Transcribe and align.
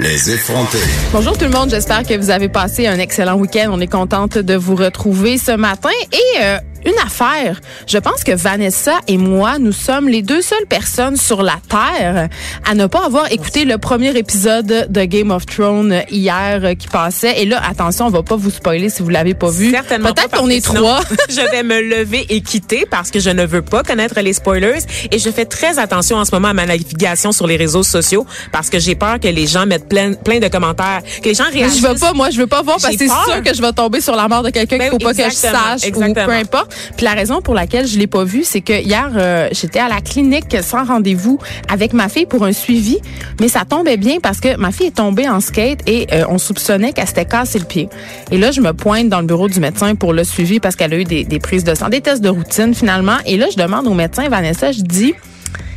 Les 0.00 0.32
effrontés. 0.32 0.78
Bonjour 1.12 1.38
tout 1.38 1.44
le 1.44 1.52
monde, 1.52 1.70
j'espère 1.70 2.02
que 2.02 2.14
vous 2.14 2.30
avez 2.30 2.48
passé 2.48 2.88
un 2.88 2.98
excellent 2.98 3.36
week-end. 3.36 3.70
On 3.70 3.80
est 3.80 3.86
contente 3.86 4.38
de 4.38 4.54
vous 4.54 4.74
retrouver 4.74 5.38
ce 5.38 5.52
matin 5.52 5.90
et 6.12 6.42
euh, 6.42 6.58
une 6.84 6.98
affaire. 7.04 7.60
Je 7.86 7.98
pense 7.98 8.24
que 8.24 8.32
Vanessa 8.32 8.98
et 9.08 9.16
moi, 9.16 9.58
nous 9.58 9.72
sommes 9.72 10.08
les 10.08 10.22
deux 10.22 10.42
seules 10.42 10.66
personnes 10.68 11.16
sur 11.16 11.42
la 11.42 11.56
Terre 11.68 12.28
à 12.68 12.74
ne 12.74 12.86
pas 12.86 13.06
avoir 13.06 13.30
écouté 13.32 13.64
le 13.64 13.78
premier 13.78 14.16
épisode 14.16 14.86
de 14.88 15.04
Game 15.04 15.30
of 15.30 15.46
Thrones 15.46 16.02
hier 16.10 16.60
euh, 16.62 16.74
qui 16.74 16.88
passait. 16.88 17.40
Et 17.40 17.46
là, 17.46 17.62
attention, 17.66 18.06
on 18.06 18.10
va 18.10 18.22
pas 18.22 18.36
vous 18.36 18.50
spoiler 18.50 18.88
si 18.88 19.02
vous 19.02 19.08
l'avez 19.08 19.34
pas 19.34 19.50
vu. 19.50 19.70
Certainement 19.70 20.12
Peut-être 20.12 20.36
qu'on 20.38 20.50
est 20.50 20.64
trois. 20.64 21.00
je 21.28 21.50
vais 21.50 21.62
me 21.62 21.80
lever 21.80 22.26
et 22.28 22.40
quitter 22.40 22.84
parce 22.90 23.10
que 23.10 23.20
je 23.20 23.30
ne 23.30 23.44
veux 23.44 23.62
pas 23.62 23.82
connaître 23.82 24.20
les 24.20 24.32
spoilers 24.32 24.80
et 25.10 25.18
je 25.18 25.30
fais 25.30 25.44
très 25.46 25.78
attention 25.78 26.16
en 26.16 26.24
ce 26.24 26.34
moment 26.34 26.48
à 26.48 26.54
ma 26.54 26.66
navigation 26.66 27.32
sur 27.32 27.46
les 27.46 27.56
réseaux 27.56 27.82
sociaux 27.82 28.26
parce 28.52 28.70
que 28.70 28.78
j'ai 28.78 28.94
peur 28.94 29.20
que 29.20 29.28
les 29.28 29.46
gens 29.46 29.66
mettent 29.66 29.83
plein, 29.88 30.14
plein 30.14 30.38
de 30.38 30.48
commentaires, 30.48 31.02
que 31.22 31.28
les 31.28 31.34
gens 31.34 31.44
réagissent. 31.52 31.82
Je 31.82 31.86
veux 31.86 31.94
pas, 31.94 32.12
moi, 32.12 32.30
je 32.30 32.38
veux 32.38 32.46
pas 32.46 32.62
voir 32.62 32.78
parce 32.80 32.96
que 32.96 32.98
c'est 32.98 33.08
sûr 33.08 33.42
que 33.42 33.54
je 33.54 33.60
vais 33.60 33.72
tomber 33.72 34.00
sur 34.00 34.16
la 34.16 34.28
mort 34.28 34.42
de 34.42 34.50
quelqu'un 34.50 34.78
Ben 34.78 34.90
qu'il 34.90 34.92
faut 34.92 34.98
pas 34.98 35.12
que 35.12 35.18
je 35.18 35.26
exactement, 35.26 35.78
sache 35.78 35.90
ou 35.94 36.12
peu 36.12 36.32
importe. 36.32 36.74
Puis 36.96 37.04
la 37.04 37.12
raison 37.12 37.40
pour 37.40 37.54
laquelle 37.54 37.86
je 37.86 37.98
l'ai 37.98 38.06
pas 38.06 38.24
vu, 38.24 38.44
c'est 38.44 38.60
que 38.60 38.72
hier 38.72 39.10
euh, 39.16 39.48
j'étais 39.52 39.80
à 39.80 39.88
la 39.88 40.00
clinique 40.00 40.56
sans 40.62 40.84
rendez-vous 40.84 41.38
avec 41.68 41.92
ma 41.92 42.08
fille 42.08 42.26
pour 42.26 42.44
un 42.44 42.52
suivi, 42.52 42.98
mais 43.40 43.48
ça 43.48 43.64
tombait 43.64 43.96
bien 43.96 44.18
parce 44.22 44.40
que 44.40 44.56
ma 44.56 44.72
fille 44.72 44.88
est 44.88 44.96
tombée 44.96 45.28
en 45.28 45.40
skate 45.40 45.80
et 45.86 46.06
euh, 46.12 46.24
on 46.28 46.38
soupçonnait 46.38 46.92
qu'elle 46.92 47.06
s'était 47.06 47.24
cassé 47.24 47.58
le 47.58 47.64
pied. 47.64 47.88
Et 48.30 48.38
là, 48.38 48.50
je 48.50 48.60
me 48.60 48.72
pointe 48.72 49.08
dans 49.08 49.20
le 49.20 49.26
bureau 49.26 49.48
du 49.48 49.60
médecin 49.60 49.94
pour 49.94 50.12
le 50.12 50.24
suivi 50.24 50.60
parce 50.60 50.76
qu'elle 50.76 50.92
a 50.92 50.96
eu 50.96 51.04
des, 51.04 51.24
des 51.24 51.38
prises 51.38 51.64
de 51.64 51.74
sang, 51.74 51.88
des 51.88 52.00
tests 52.00 52.22
de 52.22 52.28
routine 52.28 52.74
finalement. 52.74 53.16
Et 53.26 53.36
là, 53.36 53.46
je 53.50 53.56
demande 53.56 53.86
au 53.86 53.94
médecin 53.94 54.28
Vanessa, 54.28 54.72
je 54.72 54.80
dis 54.80 55.14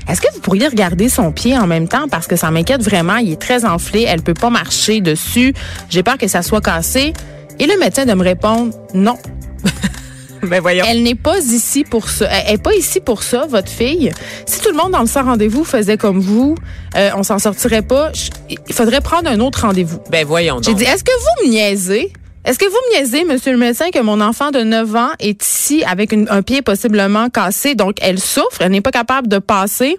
est-ce 0.08 0.22
que 0.22 0.28
vous 0.34 0.40
pourriez 0.40 0.68
regarder 0.68 1.10
son 1.10 1.32
pied 1.32 1.58
en 1.58 1.68
même 1.68 1.88
temps? 1.88 2.08
Parce 2.10 2.28
que 2.28 2.36
ça 2.36 2.50
m'inquiète 2.52 2.82
vraiment, 2.82 3.18
il 3.18 3.32
est 3.34 3.42
très 3.42 3.66
enflé, 3.66 4.04
elle 4.08 4.22
peut 4.22 4.34
pas 4.34 4.50
marcher 4.50 5.02
dessus, 5.02 5.54
j'ai 5.90 6.04
peur 6.04 6.18
que 6.18 6.28
ça 6.28 6.42
soit 6.42 6.62
cassé. 6.62 7.14
Et 7.60 7.66
le 7.66 7.78
médecin 7.80 8.06
de 8.06 8.14
me 8.14 8.24
répondre 8.24 8.74
non, 8.94 9.18
Ben 10.44 10.62
voyons. 10.62 10.86
elle 10.88 11.02
n'est 11.02 11.16
pas 11.16 11.40
ici 11.40 11.84
pour 11.84 12.10
ça. 12.10 12.28
Elle 12.30 12.54
est 12.56 12.62
pas 12.62 12.76
ici 12.76 13.00
pour 13.00 13.24
ça, 13.24 13.48
votre 13.50 13.70
fille. 13.72 14.12
Si 14.46 14.62
tout 14.62 14.70
le 14.70 14.78
monde 14.78 14.92
dans 14.92 15.02
le 15.02 15.08
sans 15.08 15.24
rendez-vous 15.24 15.64
faisait 15.64 15.98
comme 15.98 16.20
vous, 16.20 16.54
euh, 16.96 17.10
on 17.16 17.24
s'en 17.24 17.40
sortirait 17.40 17.82
pas. 17.82 18.12
Je- 18.14 18.30
Il 18.68 18.74
faudrait 18.76 19.02
prendre 19.02 19.28
un 19.28 19.40
autre 19.40 19.62
rendez-vous. 19.62 19.98
Ben 20.12 20.26
voyons 20.28 20.60
J'ai 20.64 20.76
dit, 20.76 20.84
est-ce 20.84 21.04
que 21.04 21.12
vous 21.12 21.48
me 21.48 21.52
niaisez? 21.52 22.14
Est-ce 22.48 22.58
que 22.58 22.66
vous 22.66 22.78
me 22.92 22.98
niaisez, 23.00 23.26
monsieur 23.26 23.52
le 23.52 23.58
médecin, 23.58 23.90
que 23.92 24.00
mon 24.00 24.22
enfant 24.22 24.52
de 24.52 24.60
9 24.60 24.96
ans 24.96 25.10
est 25.20 25.44
ici 25.44 25.84
avec 25.86 26.14
une- 26.14 26.30
un 26.30 26.42
pied 26.42 26.62
possiblement 26.62 27.30
cassé, 27.30 27.76
donc 27.76 27.98
elle 28.02 28.20
souffre, 28.20 28.62
elle 28.62 28.72
n'est 28.72 28.80
pas 28.80 28.92
capable 28.92 29.28
de 29.28 29.38
passer, 29.40 29.98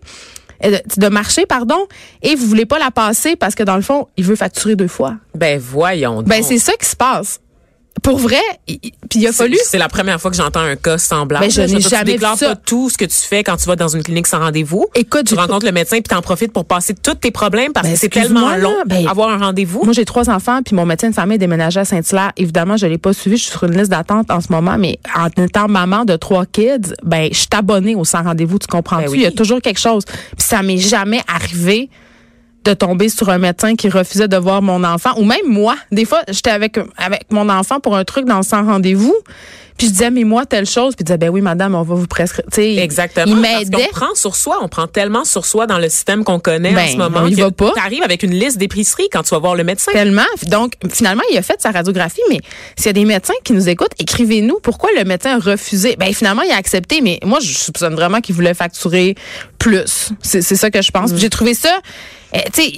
euh, 0.65 0.71
de, 0.71 1.01
de 1.01 1.09
marcher, 1.09 1.45
pardon, 1.45 1.87
et 2.23 2.35
vous 2.37 2.47
voulez 2.47 2.65
pas 2.65 2.79
la 2.79 2.91
passer 2.91 3.37
parce 3.37 3.55
que 3.55 3.63
dans 3.63 3.77
le 3.77 3.83
fond, 3.83 4.09
il 4.17 4.25
veut 4.25 4.35
facturer 4.35 4.77
deux 4.77 4.89
fois? 4.89 5.17
Ben 5.35 5.61
voyons 5.61 6.17
donc. 6.23 6.25
Ben 6.29 6.43
c'est 6.43 6.59
ça 6.59 6.73
qui 6.81 6.87
se 6.89 6.97
passe. 6.97 7.39
Pour 8.03 8.19
vrai, 8.19 8.41
puis 8.67 8.81
il 9.17 9.27
a 9.27 9.33
C'est- 9.33 9.39
fallu 9.39 9.59
C'est 9.65 9.77
la 9.77 9.89
première 9.89 10.21
fois 10.21 10.31
que 10.31 10.37
j'entends 10.37 10.61
un 10.61 10.77
cas 10.77 10.99
semblable. 10.99 11.45
Ben, 11.47 11.51
je 11.51 11.61
veux 11.63 11.67
n'ai 11.67 11.81
jamais 11.81 12.05
Tu 12.05 12.13
déclares 12.13 12.35
vu 12.35 12.39
ça. 12.39 12.49
pas 12.51 12.57
tout 12.57 12.89
ce 12.89 12.97
que 12.97 13.05
tu 13.05 13.17
fais 13.17 13.43
quand 13.43 13.57
tu 13.57 13.65
vas 13.67 13.75
dans 13.75 13.89
une 13.89 14.03
clinique 14.05 14.29
sans 14.29 14.39
rendez-vous. 14.39 14.87
Écoute, 14.95 15.25
tu 15.27 15.35
rencontres 15.35 15.67
le 15.67 15.73
médecin 15.73 15.97
puis 15.97 16.05
t'en 16.05 16.23
profites 16.23 16.53
pour 16.53 16.65
passer 16.65 16.95
tous 16.95 17.15
tes 17.17 17.33
problèmes 17.33 17.73
parce 17.73 17.87
Ben, 17.89 17.95
que 17.95 17.99
c'est 17.99 18.09
tellement 18.09 18.55
long 18.57 18.73
ben, 18.87 19.07
avoir 19.09 19.31
un 19.31 19.39
rendez-vous. 19.39 19.83
Moi, 19.83 19.93
j'ai 19.93 20.05
trois 20.05 20.31
enfants, 20.31 20.61
puis 20.65 20.77
mon 20.77 20.87
médecin 20.87 21.11
de 21.11 21.15
famille 21.15 21.39
déménagé 21.39 21.81
à 21.81 21.85
Saint-Hilaire. 21.85 22.33
Évidemment, 22.37 22.77
je 22.77 22.87
l'ai 22.87 22.99
pas 22.99 23.13
suivi. 23.13 23.37
Je 23.37 23.43
suis 23.43 23.51
sur 23.53 23.65
une 23.65 23.77
liste 23.77 23.91
d'attente 23.91 24.31
en 24.31 24.41
ce 24.41 24.53
moment, 24.53 24.79
mais 24.79 25.01
en 25.17 25.27
étant 25.43 25.67
maman 25.69 26.05
de 26.05 26.15
trois 26.17 26.47
kids, 26.47 26.95
ben, 27.03 27.29
je 27.33 27.37
suis 27.39 27.49
abonnée 27.53 27.97
au 27.97 28.05
sans 28.05 28.23
rendez-vous. 28.23 28.59
Tu 28.61 28.69
comprends-tu? 28.69 29.05
Ben 29.07 29.11
oui. 29.11 29.19
Il 29.19 29.23
y 29.25 29.27
a 29.27 29.33
toujours 29.33 29.61
quelque 29.61 29.81
chose. 29.81 30.05
Puis 30.05 30.47
ça 30.47 30.63
m'est 30.63 30.79
jamais 30.79 31.21
arrivé 31.27 31.91
de 32.65 32.75
tomber 32.75 33.09
sur 33.09 33.29
un 33.31 33.39
médecin 33.39 33.75
qui 33.77 33.89
refusait 33.89 34.29
de 34.29 34.37
voir 34.37 34.63
mon 34.63 34.85
enfant 34.85 35.11
ou 35.17 35.25
même 35.25 35.47
moi. 35.47 35.77
Des 35.91 36.05
fois, 36.05 36.23
j'étais 36.29 36.51
avec 36.51 36.79
avec 36.97 37.31
mon 37.31 37.49
enfant 37.49 37.81
pour 37.81 37.97
un 37.97 38.05
truc 38.05 38.27
dans 38.27 38.43
sans 38.43 38.65
rendez-vous. 38.65 39.17
Puis 39.79 39.87
je 39.87 39.93
disais 39.93 40.11
mais 40.11 40.25
moi 40.25 40.45
telle 40.45 40.67
chose 40.67 40.95
puis 40.97 41.03
il 41.03 41.05
disait 41.07 41.19
ben 41.19 41.31
oui 41.31 41.41
madame 41.41 41.75
on 41.75 41.83
va 41.83 41.95
vous 41.95 42.07
prescrire. 42.07 42.45
Tu 42.53 42.57
sais, 42.57 42.77
Exactement. 42.77 43.37
Il 43.37 43.41
parce 43.43 43.71
qu'on 43.71 43.89
prend 43.93 44.15
sur 44.15 44.37
soi, 44.37 44.59
on 44.61 44.69
prend 44.69 44.87
tellement 44.89 45.25
sur 45.25 45.47
soi 45.47 45.67
dans 45.67 45.79
le 45.79 45.89
système 45.89 46.25
qu'on 46.25 46.41
connaît 46.41 46.71
en 46.71 46.75
Ben, 46.75 46.89
ce 46.89 46.97
moment 46.97 47.27
y 47.27 47.37
que 47.37 47.41
va 47.43 47.51
pas. 47.51 47.73
t'arrives 47.75 48.03
avec 48.03 48.23
une 48.23 48.33
liste 48.35 48.59
d'épiceries 48.59 49.09
quand 49.13 49.23
tu 49.23 49.31
vas 49.31 49.39
voir 49.39 49.55
le 49.55 49.65
médecin. 49.65 49.93
Tellement. 49.93 50.23
Donc, 50.49 50.73
finalement, 50.91 51.23
il 51.31 51.39
a 51.39 51.43
fait 51.43 51.61
sa 51.61 51.71
radiographie, 51.71 52.21
mais 52.29 52.41
s'il 52.77 52.87
y 52.87 52.89
a 52.91 52.93
des 52.93 53.05
médecins 53.05 53.35
qui 53.45 53.53
nous 53.53 53.69
écoutent, 53.69 53.93
écrivez-nous 54.01 54.59
pourquoi 54.61 54.91
le 54.97 55.05
médecin 55.05 55.37
a 55.37 55.39
refusé. 55.39 55.97
Ben, 55.99 56.13
finalement, 56.13 56.43
il 56.43 56.51
a 56.51 56.57
accepté, 56.57 57.01
mais 57.01 57.21
moi, 57.25 57.39
je 57.41 57.53
soupçonne 57.53 57.95
vraiment 57.95 58.21
qu'il 58.21 58.35
voulait 58.35 58.55
facturer 58.55 59.15
plus. 59.59 60.11
C'est 60.23 60.43
ça 60.43 60.71
que 60.71 60.83
je 60.83 60.91
pense. 60.91 61.13
Puis 61.13 61.21
J'ai 61.21 61.31
trouvé 61.31 61.55
ça, 61.55 61.79
euh, 62.35 62.39
tu 62.53 62.63
sais, 62.63 62.73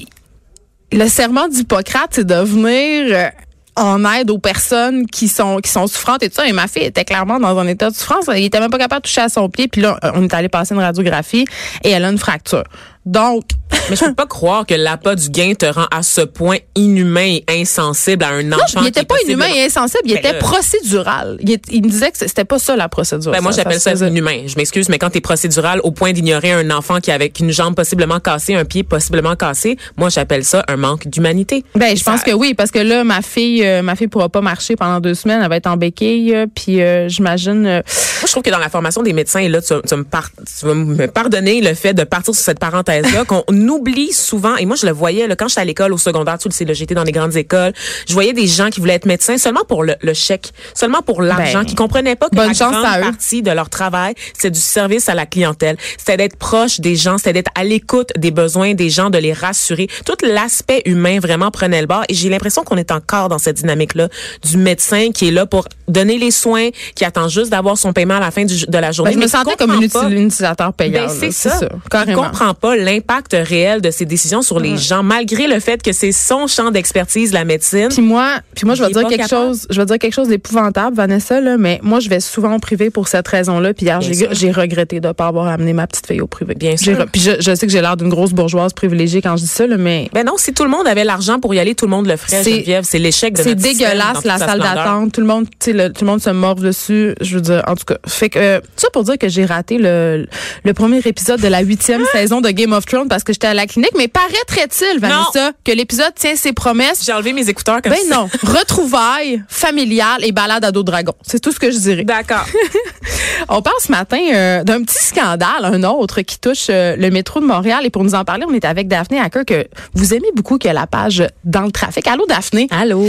le 0.92 1.08
serment 1.08 1.48
d'Hippocrate, 1.48 2.10
c'est 2.12 2.26
de 2.26 2.34
venir 2.34 3.06
euh, 3.16 3.28
en 3.76 4.04
aide 4.12 4.30
aux 4.30 4.38
personnes 4.38 5.06
qui 5.06 5.28
sont 5.28 5.58
qui 5.58 5.70
sont 5.70 5.86
souffrantes 5.86 6.22
et 6.22 6.28
tout 6.28 6.36
ça. 6.36 6.46
Et 6.46 6.52
ma 6.52 6.66
fille 6.66 6.84
était 6.84 7.04
clairement 7.04 7.38
dans 7.38 7.58
un 7.58 7.66
état 7.66 7.90
de 7.90 7.94
souffrance. 7.94 8.26
Elle 8.28 8.44
était 8.44 8.60
même 8.60 8.70
pas 8.70 8.78
capable 8.78 9.02
de 9.02 9.08
toucher 9.08 9.22
à 9.22 9.28
son 9.28 9.48
pied. 9.48 9.68
Puis 9.68 9.80
là, 9.80 9.98
on 10.14 10.24
est 10.24 10.34
allé 10.34 10.48
passer 10.48 10.74
une 10.74 10.80
radiographie 10.80 11.44
et 11.84 11.90
elle 11.90 12.04
a 12.04 12.10
une 12.10 12.18
fracture. 12.18 12.64
Donc, 13.06 13.44
Mais 13.88 13.96
je 13.96 14.04
peux 14.04 14.14
pas 14.14 14.26
croire 14.26 14.66
que 14.66 14.74
l'appât 14.74 15.16
du 15.16 15.30
gain 15.30 15.54
te 15.54 15.66
rend 15.66 15.86
à 15.90 16.02
ce 16.02 16.20
point 16.20 16.58
inhumain 16.76 17.38
et 17.48 17.60
insensible 17.60 18.22
à 18.24 18.28
un 18.28 18.52
enfant. 18.52 18.62
il 18.76 18.82
qui 18.82 18.88
était 18.88 19.04
pas 19.04 19.16
inhumain 19.26 19.48
et 19.54 19.64
insensible, 19.64 20.02
il 20.04 20.12
Ben, 20.14 20.18
était 20.18 20.34
euh, 20.36 20.38
procédural. 20.38 21.38
Il, 21.40 21.58
il 21.70 21.82
me 21.82 21.88
disait 21.88 22.10
que 22.12 22.18
c'était 22.18 22.44
pas 22.44 22.58
ça 22.58 22.76
la 22.76 22.88
procédure. 22.88 23.32
Ben, 23.32 23.40
moi, 23.40 23.52
j'appelle 23.52 23.80
ça, 23.80 23.90
faisait. 23.92 24.08
inhumain. 24.08 24.42
Je 24.46 24.54
m'excuse, 24.56 24.88
mais 24.88 24.98
quand 24.98 25.10
t'es 25.10 25.20
procédural 25.20 25.80
au 25.82 25.90
point 25.90 26.12
d'ignorer 26.12 26.52
un 26.52 26.70
enfant 26.70 27.00
qui 27.00 27.10
a 27.10 27.14
avec 27.14 27.40
une 27.40 27.50
jambe 27.50 27.74
possiblement 27.74 28.20
cassée, 28.20 28.54
un 28.54 28.64
pied 28.64 28.82
possiblement 28.84 29.34
cassé, 29.34 29.76
moi, 29.96 30.08
j'appelle 30.08 30.44
ça 30.44 30.64
un 30.68 30.76
manque 30.76 31.08
d'humanité. 31.08 31.64
Ben, 31.74 31.96
je 31.96 32.02
Ça- 32.02 32.12
pense 32.12 32.22
que 32.22 32.30
oui, 32.32 32.54
parce 32.54 32.70
que 32.70 32.78
là, 32.78 33.02
ma 33.02 33.22
fille, 33.22 33.64
euh, 33.66 33.82
ma 33.82 33.96
fille 33.96 34.08
pourra 34.08 34.28
pas 34.28 34.40
marcher 34.40 34.76
pendant 34.76 35.00
deux 35.00 35.14
semaines. 35.14 35.40
Elle 35.42 35.48
va 35.48 35.56
être 35.56 35.66
en 35.66 35.76
béquille, 35.76 36.34
euh, 36.34 36.46
puis 36.54 36.80
euh, 36.80 37.08
j'imagine. 37.08 37.62
Moi, 37.62 37.82
je 38.26 38.30
trouve 38.30 38.42
que 38.42 38.50
dans 38.50 38.58
la 38.58 38.68
formation 38.68 39.02
des 39.02 39.12
médecins, 39.12 39.40
et 39.40 39.48
là, 39.48 39.60
tu, 39.60 39.74
vas- 39.74 39.82
tu 39.82 39.94
me 39.96 40.04
par- 40.04 40.30
tu 40.30 40.66
vas 40.66 40.74
me 40.74 41.06
pardonner 41.08 41.60
le 41.60 41.74
fait 41.74 41.94
de 41.94 42.04
partir 42.04 42.34
sur 42.34 42.44
cette 42.44 42.58
parenthèse-là, 42.60 43.24
qu'on 43.26 43.42
oublie 43.80 44.12
souvent, 44.12 44.56
et 44.56 44.66
moi, 44.66 44.76
je 44.76 44.86
le 44.86 44.92
voyais, 44.92 45.26
là, 45.26 45.36
quand 45.36 45.48
j'étais 45.48 45.60
à 45.62 45.64
l'école, 45.64 45.92
au 45.92 45.98
secondaire, 45.98 46.38
tu 46.38 46.48
le 46.48 46.52
sais, 46.54 46.64
j'étais 46.74 46.94
dans 46.94 47.04
les 47.04 47.12
grandes 47.12 47.36
écoles, 47.36 47.72
je 48.06 48.12
voyais 48.12 48.32
des 48.32 48.46
gens 48.46 48.68
qui 48.70 48.80
voulaient 48.80 48.94
être 48.94 49.06
médecins 49.06 49.38
seulement 49.38 49.64
pour 49.66 49.82
le, 49.84 49.94
le 50.02 50.14
chèque, 50.14 50.52
seulement 50.74 51.02
pour 51.02 51.22
l'argent, 51.22 51.60
Ben, 51.60 51.64
qui 51.64 51.74
comprenaient 51.74 52.16
pas 52.16 52.28
que 52.28 52.36
bonne 52.36 52.48
la 52.48 52.54
chance 52.54 52.72
grande 52.72 52.84
à 52.84 52.98
eux. 52.98 53.02
partie 53.02 53.42
de 53.42 53.50
leur 53.50 53.70
travail, 53.70 54.14
c'est 54.38 54.50
du 54.50 54.60
service 54.60 55.08
à 55.08 55.14
la 55.14 55.26
clientèle. 55.26 55.76
C'était 55.98 56.16
d'être 56.18 56.36
proche 56.36 56.80
des 56.80 56.96
gens, 56.96 57.18
c'était 57.18 57.32
d'être 57.32 57.50
à 57.54 57.64
l'écoute 57.64 58.10
des 58.16 58.30
besoins 58.30 58.74
des 58.74 58.90
gens, 58.90 59.10
de 59.10 59.18
les 59.18 59.32
rassurer. 59.32 59.88
Tout 60.04 60.16
l'aspect 60.22 60.82
humain 60.84 61.18
vraiment 61.20 61.50
prenait 61.50 61.80
le 61.80 61.86
bord, 61.86 62.04
et 62.08 62.14
j'ai 62.14 62.28
l'impression 62.28 62.62
qu'on 62.62 62.76
est 62.76 62.90
encore 62.90 63.28
dans 63.28 63.38
cette 63.38 63.56
dynamique-là 63.56 64.08
du 64.48 64.56
médecin 64.58 65.10
qui 65.12 65.28
est 65.28 65.32
là 65.32 65.46
pour 65.46 65.66
donner 65.88 66.18
les 66.18 66.30
soins, 66.30 66.68
qui 66.94 67.04
attend 67.04 67.28
juste 67.28 67.50
d'avoir 67.50 67.76
son 67.78 67.92
paiement 67.92 68.14
à 68.16 68.20
la 68.20 68.30
fin 68.30 68.44
du- 68.44 68.66
de 68.66 68.78
la 68.78 68.92
journée. 68.92 69.10
ben, 69.12 69.14
je 69.14 69.18
me 69.18 69.24
mais 69.24 69.28
sentais 69.30 69.56
comme 69.56 69.70
un 69.70 69.80
utilisateur 69.80 70.72
payant. 70.72 71.06
ben, 71.06 71.08
c'est 71.08 71.30
ça. 71.32 71.58
Il 71.62 71.88
carrément. 71.88 72.22
comprend 72.24 72.54
pas 72.54 72.76
l'impact 72.76 73.32
réel 73.32 73.59
de 73.80 73.90
ses 73.90 74.04
décisions 74.06 74.42
sur 74.42 74.58
les 74.60 74.76
gens, 74.76 75.02
malgré 75.02 75.46
le 75.46 75.60
fait 75.60 75.82
que 75.82 75.92
c'est 75.92 76.12
son 76.12 76.46
champ 76.46 76.70
d'expertise, 76.70 77.32
la 77.32 77.44
médecine. 77.44 77.88
Puis 77.90 78.02
moi, 78.02 78.38
puis 78.54 78.66
moi, 78.66 78.74
je 78.74 78.82
vais 78.82 78.90
dire 78.90 79.02
quelque 79.08 79.26
capable. 79.28 79.28
chose, 79.48 79.66
je 79.70 79.80
vais 79.80 79.86
dire 79.86 79.98
quelque 79.98 80.14
chose 80.14 80.28
d'épouvantable, 80.28 80.96
Vanessa, 80.96 81.40
là, 81.40 81.56
mais 81.58 81.78
moi, 81.82 82.00
je 82.00 82.08
vais 82.08 82.20
souvent 82.20 82.54
au 82.56 82.58
privé 82.58 82.90
pour 82.90 83.08
cette 83.08 83.28
raison-là. 83.28 83.74
Puis 83.74 83.86
hier, 83.86 84.00
j'ai 84.00 84.50
regretté 84.50 85.00
de 85.00 85.12
pas 85.12 85.26
avoir 85.26 85.46
amené 85.48 85.72
ma 85.72 85.86
petite 85.86 86.06
fille 86.06 86.20
au 86.20 86.26
privé. 86.26 86.54
Bien 86.54 86.76
sûr. 86.76 87.06
Puis 87.12 87.20
je, 87.20 87.32
je 87.40 87.54
sais 87.54 87.66
que 87.66 87.72
j'ai 87.72 87.80
l'air 87.80 87.96
d'une 87.96 88.08
grosse 88.08 88.32
bourgeoise 88.32 88.72
privilégiée 88.72 89.22
quand 89.22 89.36
je 89.36 89.42
dis 89.42 89.48
ça, 89.48 89.66
là, 89.66 89.76
mais 89.76 90.08
Ben 90.12 90.24
non, 90.26 90.34
si 90.36 90.52
tout 90.52 90.64
le 90.64 90.70
monde 90.70 90.86
avait 90.86 91.04
l'argent 91.04 91.38
pour 91.38 91.54
y 91.54 91.58
aller, 91.58 91.74
tout 91.74 91.84
le 91.86 91.90
monde 91.90 92.06
le 92.06 92.16
ferait, 92.16 92.42
C'est- 92.42 92.50
Geneviève. 92.56 92.84
C'est 92.84 92.98
l'échec 92.98 93.34
de 93.36 93.42
c'est 93.42 93.54
dégueulasse 93.54 94.24
la 94.24 94.38
sa 94.38 94.46
salle 94.46 94.60
d'attente. 94.60 95.12
Tout 95.12 95.20
le 95.20 95.26
monde, 95.26 95.46
tu 95.50 95.56
sais, 95.60 95.72
le- 95.72 95.92
tout 95.92 96.04
le 96.04 96.10
monde 96.10 96.20
se 96.22 96.30
mord 96.30 96.54
dessus. 96.56 97.14
Je 97.20 97.34
veux 97.34 97.40
dire, 97.42 97.62
en 97.66 97.74
tout 97.76 97.84
cas, 97.84 97.96
fait 98.06 98.28
que 98.30 98.38
euh, 98.38 98.60
ça 98.76 98.88
pour 98.92 99.04
dire 99.04 99.18
que 99.18 99.28
j'ai 99.28 99.44
raté 99.44 99.78
le, 99.78 100.26
le 100.64 100.74
premier 100.74 100.98
épisode 101.04 101.40
de 101.40 101.48
la 101.48 101.60
huitième 101.60 102.02
Ah! 102.14 102.18
saison 102.18 102.40
de 102.40 102.50
Game 102.50 102.72
of 102.72 102.86
Thrones 102.86 103.08
parce 103.08 103.24
que 103.24 103.32
j'étais 103.32 103.46
à 103.50 103.54
la 103.54 103.66
clinique. 103.66 103.92
Mais 103.96 104.08
paraîtrait-il, 104.08 104.98
Vanessa, 105.00 105.52
que 105.64 105.72
l'épisode 105.72 106.14
tient 106.14 106.36
ses 106.36 106.52
promesses? 106.52 107.04
J'ai 107.04 107.12
enlevé 107.12 107.32
mes 107.32 107.48
écouteurs 107.48 107.82
comme 107.82 107.92
Ben 107.92 108.00
ça. 108.08 108.14
non, 108.16 108.28
retrouvailles 108.42 109.42
familiales 109.48 110.24
et 110.24 110.32
balade 110.32 110.64
à 110.64 110.72
dos 110.72 110.82
dragon. 110.82 111.12
C'est 111.22 111.40
tout 111.40 111.52
ce 111.52 111.58
que 111.58 111.70
je 111.70 111.78
dirais. 111.78 112.04
D'accord. 112.04 112.46
On 113.48 113.62
parle 113.62 113.76
ce 113.80 113.90
matin 113.90 114.18
euh, 114.32 114.64
d'un 114.64 114.82
petit 114.82 115.02
scandale, 115.02 115.64
un 115.64 115.82
autre 115.84 116.20
qui 116.22 116.38
touche 116.38 116.66
euh, 116.70 116.94
le 116.96 117.10
métro 117.10 117.40
de 117.40 117.46
Montréal. 117.46 117.80
Et 117.84 117.90
pour 117.90 118.04
nous 118.04 118.14
en 118.14 118.24
parler, 118.24 118.44
on 118.48 118.52
est 118.54 118.64
avec 118.64 118.86
Daphné 118.88 119.18
Hacker 119.18 119.44
que 119.44 119.66
vous 119.94 120.14
aimez 120.14 120.28
beaucoup, 120.34 120.58
qui 120.58 120.68
a 120.68 120.72
la 120.72 120.86
page 120.86 121.24
dans 121.44 121.62
le 121.62 121.70
trafic. 121.72 122.06
Allô, 122.06 122.26
Daphné? 122.26 122.68
Allô? 122.70 123.04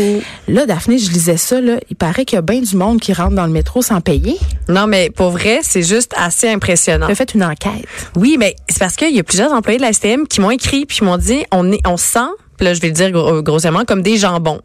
Là, 0.48 0.66
Daphné, 0.66 0.98
je 0.98 1.12
lisais 1.12 1.38
ça, 1.38 1.62
là. 1.62 1.76
Il 1.90 1.96
paraît 1.96 2.26
qu'il 2.26 2.38
y 2.38 2.40
a 2.40 2.42
bien 2.42 2.62
du 2.62 2.76
monde 2.76 3.00
qui 3.00 3.14
rentre 3.14 3.36
dans 3.36 3.46
le 3.46 3.52
métro 3.52 3.82
sans 3.82 4.02
payer. 4.02 4.38
Non, 4.68 4.88
mais 4.88 5.10
pour 5.10 5.30
vrai, 5.32 5.60
c'est 5.64 5.84
juste 5.84 6.14
assez 6.18 6.50
impressionnant. 6.50 7.06
Tu 7.08 7.12
as 7.12 7.16
fait 7.16 7.34
une 7.34 7.44
enquête. 7.44 7.86
Oui, 8.16 8.38
mais 8.40 8.56
c'est 8.70 8.80
parce 8.80 8.96
qu'il 8.96 9.16
y 9.16 9.20
a 9.20 9.24
plusieurs 9.24 9.52
employés 9.54 9.78
de 9.78 9.84
la 9.84 9.94
STM 9.94 10.28
qui 10.32 10.42
m'ont 10.42 10.52
écrit 10.52 10.86
puis 10.86 10.98
m'ont 11.04 11.18
dit 11.18 11.44
on 11.52 11.72
est 11.72 11.86
on 11.88 11.98
sent, 11.98 12.20
là 12.60 12.74
je 12.74 12.82
vais 12.82 12.88
le 12.88 12.94
dire 12.94 13.12
gros- 13.12 13.42
grossièrement 13.42 13.86
comme 13.86 14.02
des 14.02 14.18
jambons. 14.18 14.62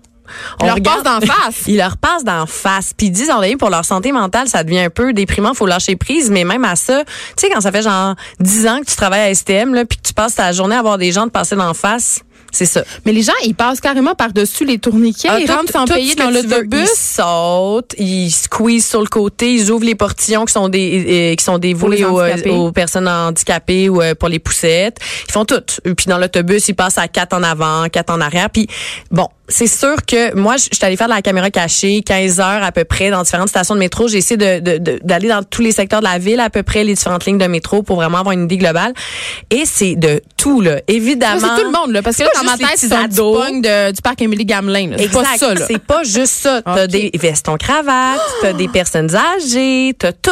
Ils 0.61 0.67
leur 0.67 0.83
passent 0.83 1.03
d'en 1.05 1.21
face. 1.21 1.63
Ils 1.67 1.77
leur 1.77 1.97
passent 1.97 2.25
d'en 2.25 2.47
face. 2.47 2.93
Puis 2.97 3.07
ils 3.09 3.11
disent, 3.11 3.31
on 3.31 3.57
pour 3.59 3.71
leur 3.71 3.85
santé 3.85 4.11
mentale, 4.11 4.49
ça 4.49 4.65
devient 4.65 4.81
un 4.81 4.91
peu 4.91 5.13
déprimant, 5.13 5.55
faut 5.55 5.67
lâcher 5.67 5.95
prise. 5.97 6.31
Mais 6.31 6.45
même 6.45 6.65
à 6.65 6.75
ça, 6.75 7.05
tu 7.05 7.13
sais, 7.37 7.49
quand 7.49 7.61
ça 7.61 7.71
fait 7.71 7.83
genre 7.83 8.15
10 8.41 8.67
ans 8.67 8.81
que 8.81 8.87
tu 8.91 8.97
travailles 8.97 9.31
à 9.31 9.35
STM, 9.35 9.75
là, 9.75 9.85
puis 9.85 9.99
que 9.99 10.03
tu 10.03 10.13
passes 10.15 10.35
ta 10.35 10.51
journée 10.53 10.75
à 10.75 10.83
voir 10.83 10.99
des 10.99 11.13
gens 11.13 11.25
te 11.27 11.31
passer 11.31 11.55
d'en 11.55 11.75
face, 11.75 12.21
c'est 12.57 12.65
ça. 12.67 12.85
Mais 13.05 13.13
les 13.13 13.23
gens, 13.23 13.33
ils 13.45 13.55
passent 13.55 13.81
carrément 13.81 14.15
par-dessus 14.15 14.65
les 14.65 14.79
tourniquets, 14.79 15.29
Ah, 15.31 15.39
ils 15.41 15.51
rentrent 15.51 15.73
sans 15.73 15.85
payer 15.97 16.15
dans 16.15 16.31
l'autobus. 16.31 16.89
Ils 16.93 16.99
sautent, 16.99 17.95
ils 17.99 18.31
squeezent 18.31 18.87
sur 18.87 19.01
le 19.01 19.07
côté, 19.09 19.53
ils 19.55 19.71
ouvrent 19.71 19.85
les 19.85 19.95
portillons 19.95 20.45
qui 20.45 20.53
sont 20.53 20.69
des 20.69 21.33
euh, 21.33 21.35
qui 21.35 21.45
sont 21.45 21.59
dévoués 21.59 21.99
aux, 22.13 22.21
euh, 22.21 22.33
aux 22.57 22.73
personnes 22.73 23.09
handicapées 23.09 23.89
ou 23.89 24.01
euh, 24.03 24.15
pour 24.15 24.29
les 24.29 24.39
poussettes. 24.39 24.99
Ils 25.29 25.33
font 25.33 25.45
tout. 25.45 25.63
Puis 25.85 26.07
dans 26.07 26.19
l'autobus, 26.19 26.69
ils 26.69 26.75
passent 26.75 26.99
à 26.99 27.09
quatre 27.09 27.35
en 27.35 27.43
avant, 27.43 27.87
quatre 27.91 28.11
en 28.11 28.21
arrière. 28.21 28.51
Puis 28.51 28.67
bon, 29.11 29.29
c'est 29.49 29.67
sûr 29.69 29.95
que 30.07 30.35
moi, 30.35 30.57
je 30.57 30.63
suis 30.73 30.85
allée 30.85 30.97
faire 30.97 31.07
de 31.09 31.13
la 31.13 31.23
caméra 31.23 31.51
cachée, 31.51 32.03
15 32.05 32.41
heures 32.41 32.63
à 32.65 32.73
peu 32.73 32.85
près 32.85 33.11
dans 33.11 33.23
différentes 33.23 33.49
stations 33.49 33.75
de 33.75 33.81
métro. 33.81 34.09
J'ai 34.09 34.19
essayé 34.19 34.37
de- 34.37 34.59
de- 34.61 34.79
de- 34.79 35.01
d'aller 35.05 35.29
dans 35.29 35.43
tous 35.45 35.63
les 35.63 35.71
secteurs 35.73 36.01
de 36.01 36.05
la 36.05 36.19
ville, 36.19 36.41
à 36.41 36.51
peu 36.51 36.63
près 36.63 36.83
les 36.85 36.95
différentes 36.95 37.25
lignes 37.27 37.39
de 37.39 37.47
métro 37.47 37.83
pour 37.83 37.97
vraiment 37.97 38.19
avoir 38.19 38.33
une 38.33 38.45
idée 38.45 38.57
globale. 38.57 38.93
Et 39.51 39.63
c'est 39.65 39.95
de 39.95 40.21
tout 40.37 40.61
là, 40.61 40.81
évidemment. 40.89 41.41
C'est 41.41 41.63
tout 41.63 41.71
le 41.71 41.79
monde, 41.79 41.93
là. 41.93 42.03
Parce 42.03 42.17
que 42.17 42.23
là, 42.25 42.31
dans 42.35 42.46
ma 42.47 42.57
tête, 42.57 42.69
petits 42.77 42.89
c'est 42.89 42.93
un 42.95 43.09
petit 43.09 43.21
ados. 43.21 43.37
pogne 43.45 43.61
de- 43.63 43.91
du 43.93 44.03
parc 44.03 44.23
Émilie 44.23 44.45
Gamelin. 44.47 44.93
C'est 44.99 45.11
pas 45.13 45.25
ça. 45.37 45.55
C'est 45.67 45.79
pas 45.79 46.03
juste 46.05 46.33
ça. 46.33 46.63
T'as 46.63 46.85
Ok. 46.85 46.91
des 46.91 47.11
vestons 47.15 47.57
cravates, 47.57 48.21
t'as 48.41 48.53
des 48.53 48.69
personnes 48.69 49.11
âgées, 49.15 49.95
t'as 49.99 50.13
tout. 50.13 50.31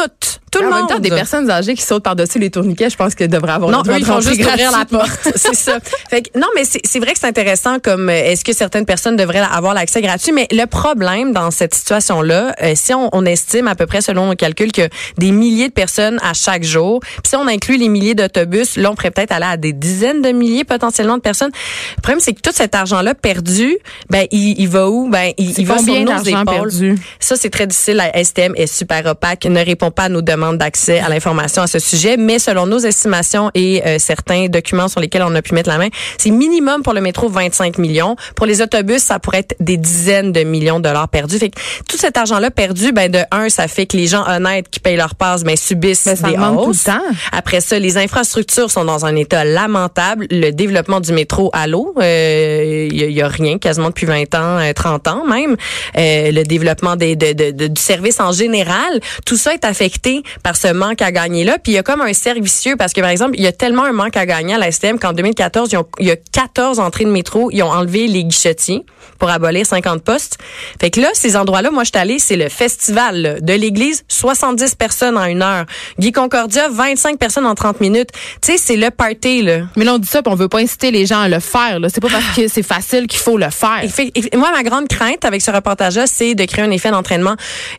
Tout 0.55 0.63
le 0.63 0.67
en 0.67 0.71
monde. 0.71 0.89
même 0.89 0.97
temps, 0.97 0.99
des 0.99 1.09
personnes 1.09 1.49
âgées 1.49 1.75
qui 1.75 1.81
sautent 1.81 2.03
par-dessus 2.03 2.39
les 2.39 2.49
tourniquets, 2.49 2.89
je 2.89 2.95
pense 2.95 3.15
qu'elles 3.15 3.29
devraient 3.29 3.53
avoir 3.53 3.71
Non, 3.71 3.79
le 3.79 3.83
droit 3.83 3.95
eux, 3.95 3.99
ils 3.99 4.01
de 4.01 4.07
font 4.07 4.13
rentrer 4.15 4.35
juste 4.35 4.47
ouvrir 4.47 4.71
la 4.71 4.85
porte. 4.85 5.29
c'est 5.35 5.55
ça. 5.55 5.79
Fait 6.09 6.21
que, 6.21 6.39
non, 6.39 6.47
mais 6.55 6.63
c'est 6.65 6.99
vrai 6.99 7.13
que 7.13 7.19
c'est 7.19 7.27
intéressant 7.27 7.79
comme 7.79 8.09
euh, 8.09 8.13
est-ce 8.13 8.43
que 8.45 8.53
certaines 8.53 8.85
personnes 8.85 9.15
devraient 9.15 9.39
avoir 9.39 9.73
l'accès 9.73 10.01
gratuit, 10.01 10.31
mais 10.31 10.47
le 10.51 10.65
problème 10.65 11.33
dans 11.33 11.51
cette 11.51 11.73
situation-là, 11.73 12.55
euh, 12.61 12.73
si 12.75 12.93
on, 12.93 13.09
on 13.13 13.25
estime 13.25 13.67
à 13.67 13.75
peu 13.75 13.85
près 13.85 14.01
selon 14.01 14.27
nos 14.27 14.35
calculs 14.35 14.71
que 14.71 14.87
des 15.17 15.31
milliers 15.31 15.67
de 15.67 15.73
personnes 15.73 16.19
à 16.23 16.33
chaque 16.33 16.63
jour, 16.63 16.99
puis 17.01 17.21
si 17.27 17.35
on 17.35 17.47
inclut 17.47 17.77
les 17.77 17.89
milliers 17.89 18.15
d'autobus, 18.15 18.77
là 18.77 18.91
on 18.91 18.95
pourrait 18.95 19.11
peut-être 19.11 19.31
aller 19.31 19.45
à 19.45 19.57
des 19.57 19.73
dizaines 19.73 20.21
de 20.21 20.29
milliers 20.29 20.63
potentiellement 20.63 21.17
de 21.17 21.21
personnes. 21.21 21.51
Le 21.97 22.01
problème 22.01 22.19
c'est 22.19 22.33
que 22.33 22.41
tout 22.41 22.51
cet 22.53 22.75
argent-là 22.75 23.13
perdu, 23.15 23.77
ben 24.09 24.25
il, 24.31 24.59
il 24.59 24.69
va 24.69 24.89
où? 24.89 25.09
Ben 25.09 25.31
il, 25.37 25.57
il 25.57 25.65
va 25.65 25.77
sur 25.79 25.93
nos 25.99 26.23
épaules. 26.23 26.45
perdu? 26.45 26.95
Ça, 27.19 27.35
c'est 27.35 27.49
très 27.49 27.67
difficile. 27.67 27.95
La 27.95 28.23
STM 28.23 28.53
est 28.55 28.67
super 28.67 29.05
opaque, 29.05 29.45
ne 29.45 29.63
répond 29.63 29.91
pas 29.91 30.03
à 30.03 30.09
nos 30.09 30.21
demandes 30.21 30.44
d'accès 30.53 30.99
à 30.99 31.09
l'information 31.09 31.61
à 31.61 31.67
ce 31.67 31.79
sujet, 31.79 32.17
mais 32.17 32.39
selon 32.39 32.65
nos 32.65 32.79
estimations 32.79 33.51
et 33.53 33.81
euh, 33.85 33.97
certains 33.99 34.47
documents 34.47 34.87
sur 34.87 34.99
lesquels 34.99 35.23
on 35.23 35.33
a 35.35 35.41
pu 35.41 35.53
mettre 35.53 35.69
la 35.69 35.77
main, 35.77 35.89
c'est 36.17 36.31
minimum 36.31 36.83
pour 36.83 36.93
le 36.93 37.01
métro 37.01 37.29
25 37.29 37.77
millions. 37.77 38.15
Pour 38.35 38.45
les 38.45 38.61
autobus, 38.61 39.01
ça 39.01 39.19
pourrait 39.19 39.39
être 39.39 39.55
des 39.59 39.77
dizaines 39.77 40.31
de 40.31 40.43
millions 40.43 40.79
de 40.79 40.83
dollars 40.83 41.09
perdus. 41.09 41.37
Fait 41.39 41.49
que 41.49 41.59
tout 41.89 41.97
cet 41.97 42.17
argent-là 42.17 42.51
perdu, 42.51 42.91
ben 42.91 43.11
de 43.11 43.19
un, 43.31 43.49
ça 43.49 43.67
fait 43.67 43.85
que 43.85 43.97
les 43.97 44.07
gens 44.07 44.23
honnêtes 44.27 44.69
qui 44.69 44.79
payent 44.79 44.97
leur 44.97 45.15
passe, 45.15 45.43
ben 45.43 45.55
subissent 45.55 46.05
Mais 46.05 46.15
ça 46.15 46.27
des 46.27 46.33
augmente 46.35 46.57
tout 46.57 46.63
le 46.63 46.69
hausses. 46.69 46.83
temps. 46.83 47.01
Après 47.31 47.61
ça, 47.61 47.79
les 47.79 47.97
infrastructures 47.97 48.69
sont 48.71 48.85
dans 48.85 49.05
un 49.05 49.15
état 49.15 49.43
lamentable. 49.43 50.27
Le 50.31 50.51
développement 50.51 50.99
du 50.99 51.11
métro 51.13 51.49
à 51.53 51.67
l'eau, 51.67 51.93
euh, 52.01 52.87
il 52.91 52.97
y, 52.97 53.03
a- 53.03 53.07
y 53.09 53.21
a 53.21 53.27
rien 53.27 53.57
quasiment 53.57 53.89
depuis 53.89 54.05
20 54.05 54.33
ans, 54.35 54.59
euh, 54.59 54.73
30 54.73 55.07
ans 55.07 55.25
même. 55.25 55.55
Euh, 55.97 56.31
le 56.31 56.43
développement 56.43 56.95
des, 56.95 57.15
de, 57.15 57.33
de- 57.33 57.51
de- 57.51 57.67
du 57.67 57.81
service 57.81 58.19
en 58.19 58.31
général, 58.31 58.99
tout 59.25 59.37
ça 59.37 59.53
est 59.53 59.65
affecté 59.65 60.23
par 60.43 60.55
ce 60.55 60.67
manque 60.71 61.01
à 61.01 61.11
gagner 61.11 61.43
là. 61.43 61.57
Puis 61.61 61.73
il 61.73 61.75
y 61.75 61.77
a 61.77 61.83
comme 61.83 62.01
un 62.01 62.13
cercle 62.13 62.41
vicieux 62.41 62.75
parce 62.77 62.93
que 62.93 63.01
par 63.01 63.09
exemple, 63.09 63.31
il 63.35 63.43
y 63.43 63.47
a 63.47 63.51
tellement 63.51 63.83
un 63.83 63.91
manque 63.91 64.17
à 64.17 64.25
gagner 64.25 64.55
à 64.55 64.57
la 64.57 64.71
STM 64.71 64.99
qu'en 64.99 65.13
2014, 65.13 65.69
ils 65.71 65.77
ont- 65.77 65.87
il 65.99 66.07
y 66.07 66.11
a 66.11 66.15
14 66.15 66.79
entrées 66.79 67.05
de 67.05 67.11
métro, 67.11 67.49
ils 67.51 67.63
ont 67.63 67.69
enlevé 67.71 68.07
les 68.07 68.23
guichetiers 68.23 68.85
pour 69.19 69.29
abolir 69.29 69.65
50 69.65 70.03
postes. 70.03 70.37
Fait 70.79 70.89
que 70.89 70.99
là, 70.99 71.09
ces 71.13 71.35
endroits-là, 71.37 71.71
moi 71.71 71.83
je 71.83 71.89
suis 71.93 71.99
allée, 71.99 72.19
c'est 72.19 72.35
le 72.35 72.49
festival 72.49 73.21
là, 73.21 73.39
de 73.39 73.53
l'église, 73.53 74.03
70 74.07 74.75
personnes 74.75 75.17
en 75.17 75.25
une 75.25 75.41
heure. 75.41 75.65
Guy 75.99 76.11
Concordia, 76.11 76.67
25 76.69 77.17
personnes 77.17 77.45
en 77.45 77.55
30 77.55 77.79
minutes. 77.81 78.09
Tu 78.41 78.51
sais, 78.53 78.57
c'est 78.57 78.75
le 78.75 78.91
party 78.91 79.41
là. 79.41 79.59
Mais 79.77 79.85
là, 79.85 79.93
on 79.95 79.97
dit 79.97 80.07
ça, 80.07 80.21
puis 80.21 80.31
on 80.31 80.35
veut 80.35 80.49
pas 80.49 80.59
inciter 80.59 80.91
les 80.91 81.05
gens 81.05 81.19
à 81.21 81.29
le 81.29 81.39
faire, 81.39 81.79
là. 81.79 81.87
C'est 81.89 82.01
pas 82.01 82.09
parce 82.09 82.35
que 82.35 82.47
c'est 82.49 82.63
facile 82.63 83.07
qu'il 83.07 83.19
faut 83.19 83.37
le 83.37 83.49
faire. 83.49 83.81
Fait- 83.89 84.11
moi, 84.35 84.51
ma 84.51 84.63
grande 84.63 84.87
crainte 84.87 85.23
avec 85.25 85.41
ce 85.41 85.51
reportage-là, 85.51 86.07
c'est 86.07 86.35
de 86.35 86.45
créer 86.45 86.65
un 86.65 86.71
effet 86.71 86.91
d'entraînement. 86.91 87.35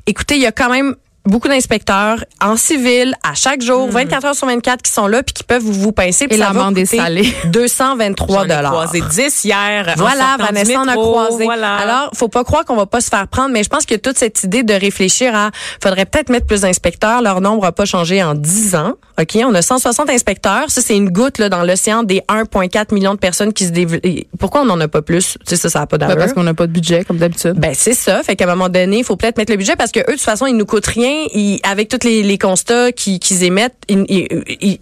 Écoutez, 0.06 0.36
il 0.36 0.42
y 0.42 0.46
a 0.46 0.52
quand 0.52 0.70
même 0.70 0.94
beaucoup 1.26 1.48
d'inspecteurs 1.48 2.24
en 2.40 2.56
civil 2.56 3.14
à 3.22 3.34
chaque 3.34 3.62
jour, 3.62 3.88
24 3.90 4.24
heures 4.26 4.34
sur 4.34 4.46
24 4.46 4.82
qui 4.82 4.90
sont 4.90 5.06
là 5.06 5.22
puis 5.22 5.32
qui 5.34 5.44
peuvent 5.44 5.62
vous, 5.62 5.72
vous 5.72 5.92
pincer. 5.92 6.28
puis 6.28 6.36
Hmm. 6.38 6.42
Et 6.42 6.44
ça 6.44 6.52
va 6.52 6.64
coûter 6.68 6.84
salée. 6.86 7.34
223 7.46 8.36
J'en 8.36 8.44
ai 8.44 8.48
dollars. 8.48 8.72
croisé 8.72 9.02
10 9.10 9.44
hier. 9.44 9.88
en 9.88 10.00
Voilà, 10.00 10.36
du 10.38 10.42
Vanessa 10.44 10.80
en 10.80 10.88
a 10.88 10.92
croisé. 10.94 11.44
Voilà. 11.44 11.74
Alors, 11.76 12.10
faut 12.14 12.28
pas 12.28 12.44
croire 12.44 12.64
qu'on 12.64 12.76
va 12.76 12.86
pas 12.86 13.00
se 13.00 13.08
faire 13.08 13.26
prendre, 13.28 13.50
mais 13.50 13.62
je 13.62 13.68
pense 13.68 13.84
a 13.84 13.94
toute 13.98 14.18
cette 14.18 14.42
idée 14.44 14.62
de 14.62 14.74
réfléchir 14.74 15.34
à, 15.34 15.50
faudrait 15.82 16.04
peut-être 16.06 16.28
mettre 16.30 16.46
plus 16.46 16.62
d'inspecteurs. 16.62 17.22
Leur 17.22 17.40
nombre 17.40 17.64
a 17.66 17.72
pas 17.72 17.84
changé 17.84 18.22
en 18.22 18.34
10 18.34 18.74
ans. 18.76 18.92
OK? 19.20 19.38
On 19.44 19.54
a 19.54 19.62
160 19.62 20.10
inspecteurs. 20.10 20.70
Ça, 20.70 20.80
c'est 20.82 20.96
une 20.96 21.10
goutte, 21.10 21.38
là, 21.38 21.48
dans 21.48 21.62
l'océan 21.62 22.02
des 22.02 22.20
1,4 22.28 22.92
millions 22.94 23.14
de 23.14 23.18
personnes 23.18 23.52
qui 23.52 23.64
se 23.64 23.70
développent. 23.70 24.02
Pourquoi 24.38 24.62
on 24.62 24.68
en 24.70 24.80
a 24.80 24.88
pas 24.88 25.02
plus? 25.02 25.38
Tu 25.46 25.54
sais, 25.54 25.56
ça, 25.56 25.70
ça 25.70 25.80
a 25.82 25.86
pas 25.86 25.96
Ben, 25.98 26.06
d'allure. 26.08 26.20
parce 26.20 26.32
qu'on 26.34 26.42
n'a 26.42 26.54
pas 26.54 26.66
de 26.66 26.72
budget, 26.72 27.04
comme 27.04 27.16
d'habitude. 27.18 27.54
Ben 27.54 27.72
c'est 27.74 27.94
ça. 27.94 28.22
Fait 28.22 28.36
qu'à 28.36 28.44
un 28.44 28.48
moment 28.48 28.68
donné, 28.68 28.98
il 28.98 29.04
faut 29.04 29.16
peut-être 29.16 29.38
mettre 29.38 29.52
le 29.52 29.56
budget 29.58 29.76
parce 29.76 29.90
que 29.92 30.00
eux, 30.00 30.04
de 30.06 30.12
toute 30.12 30.20
façon, 30.20 30.46
ils 30.46 30.56
nous 30.56 30.66
coûtent 30.66 30.86
rien. 30.86 31.15
Avec 31.62 31.88
tous 31.88 32.06
les, 32.06 32.22
les 32.22 32.38
constats 32.38 32.92
qu'ils 32.92 33.18
qu'ils 33.18 33.42
émettent, 33.44 33.76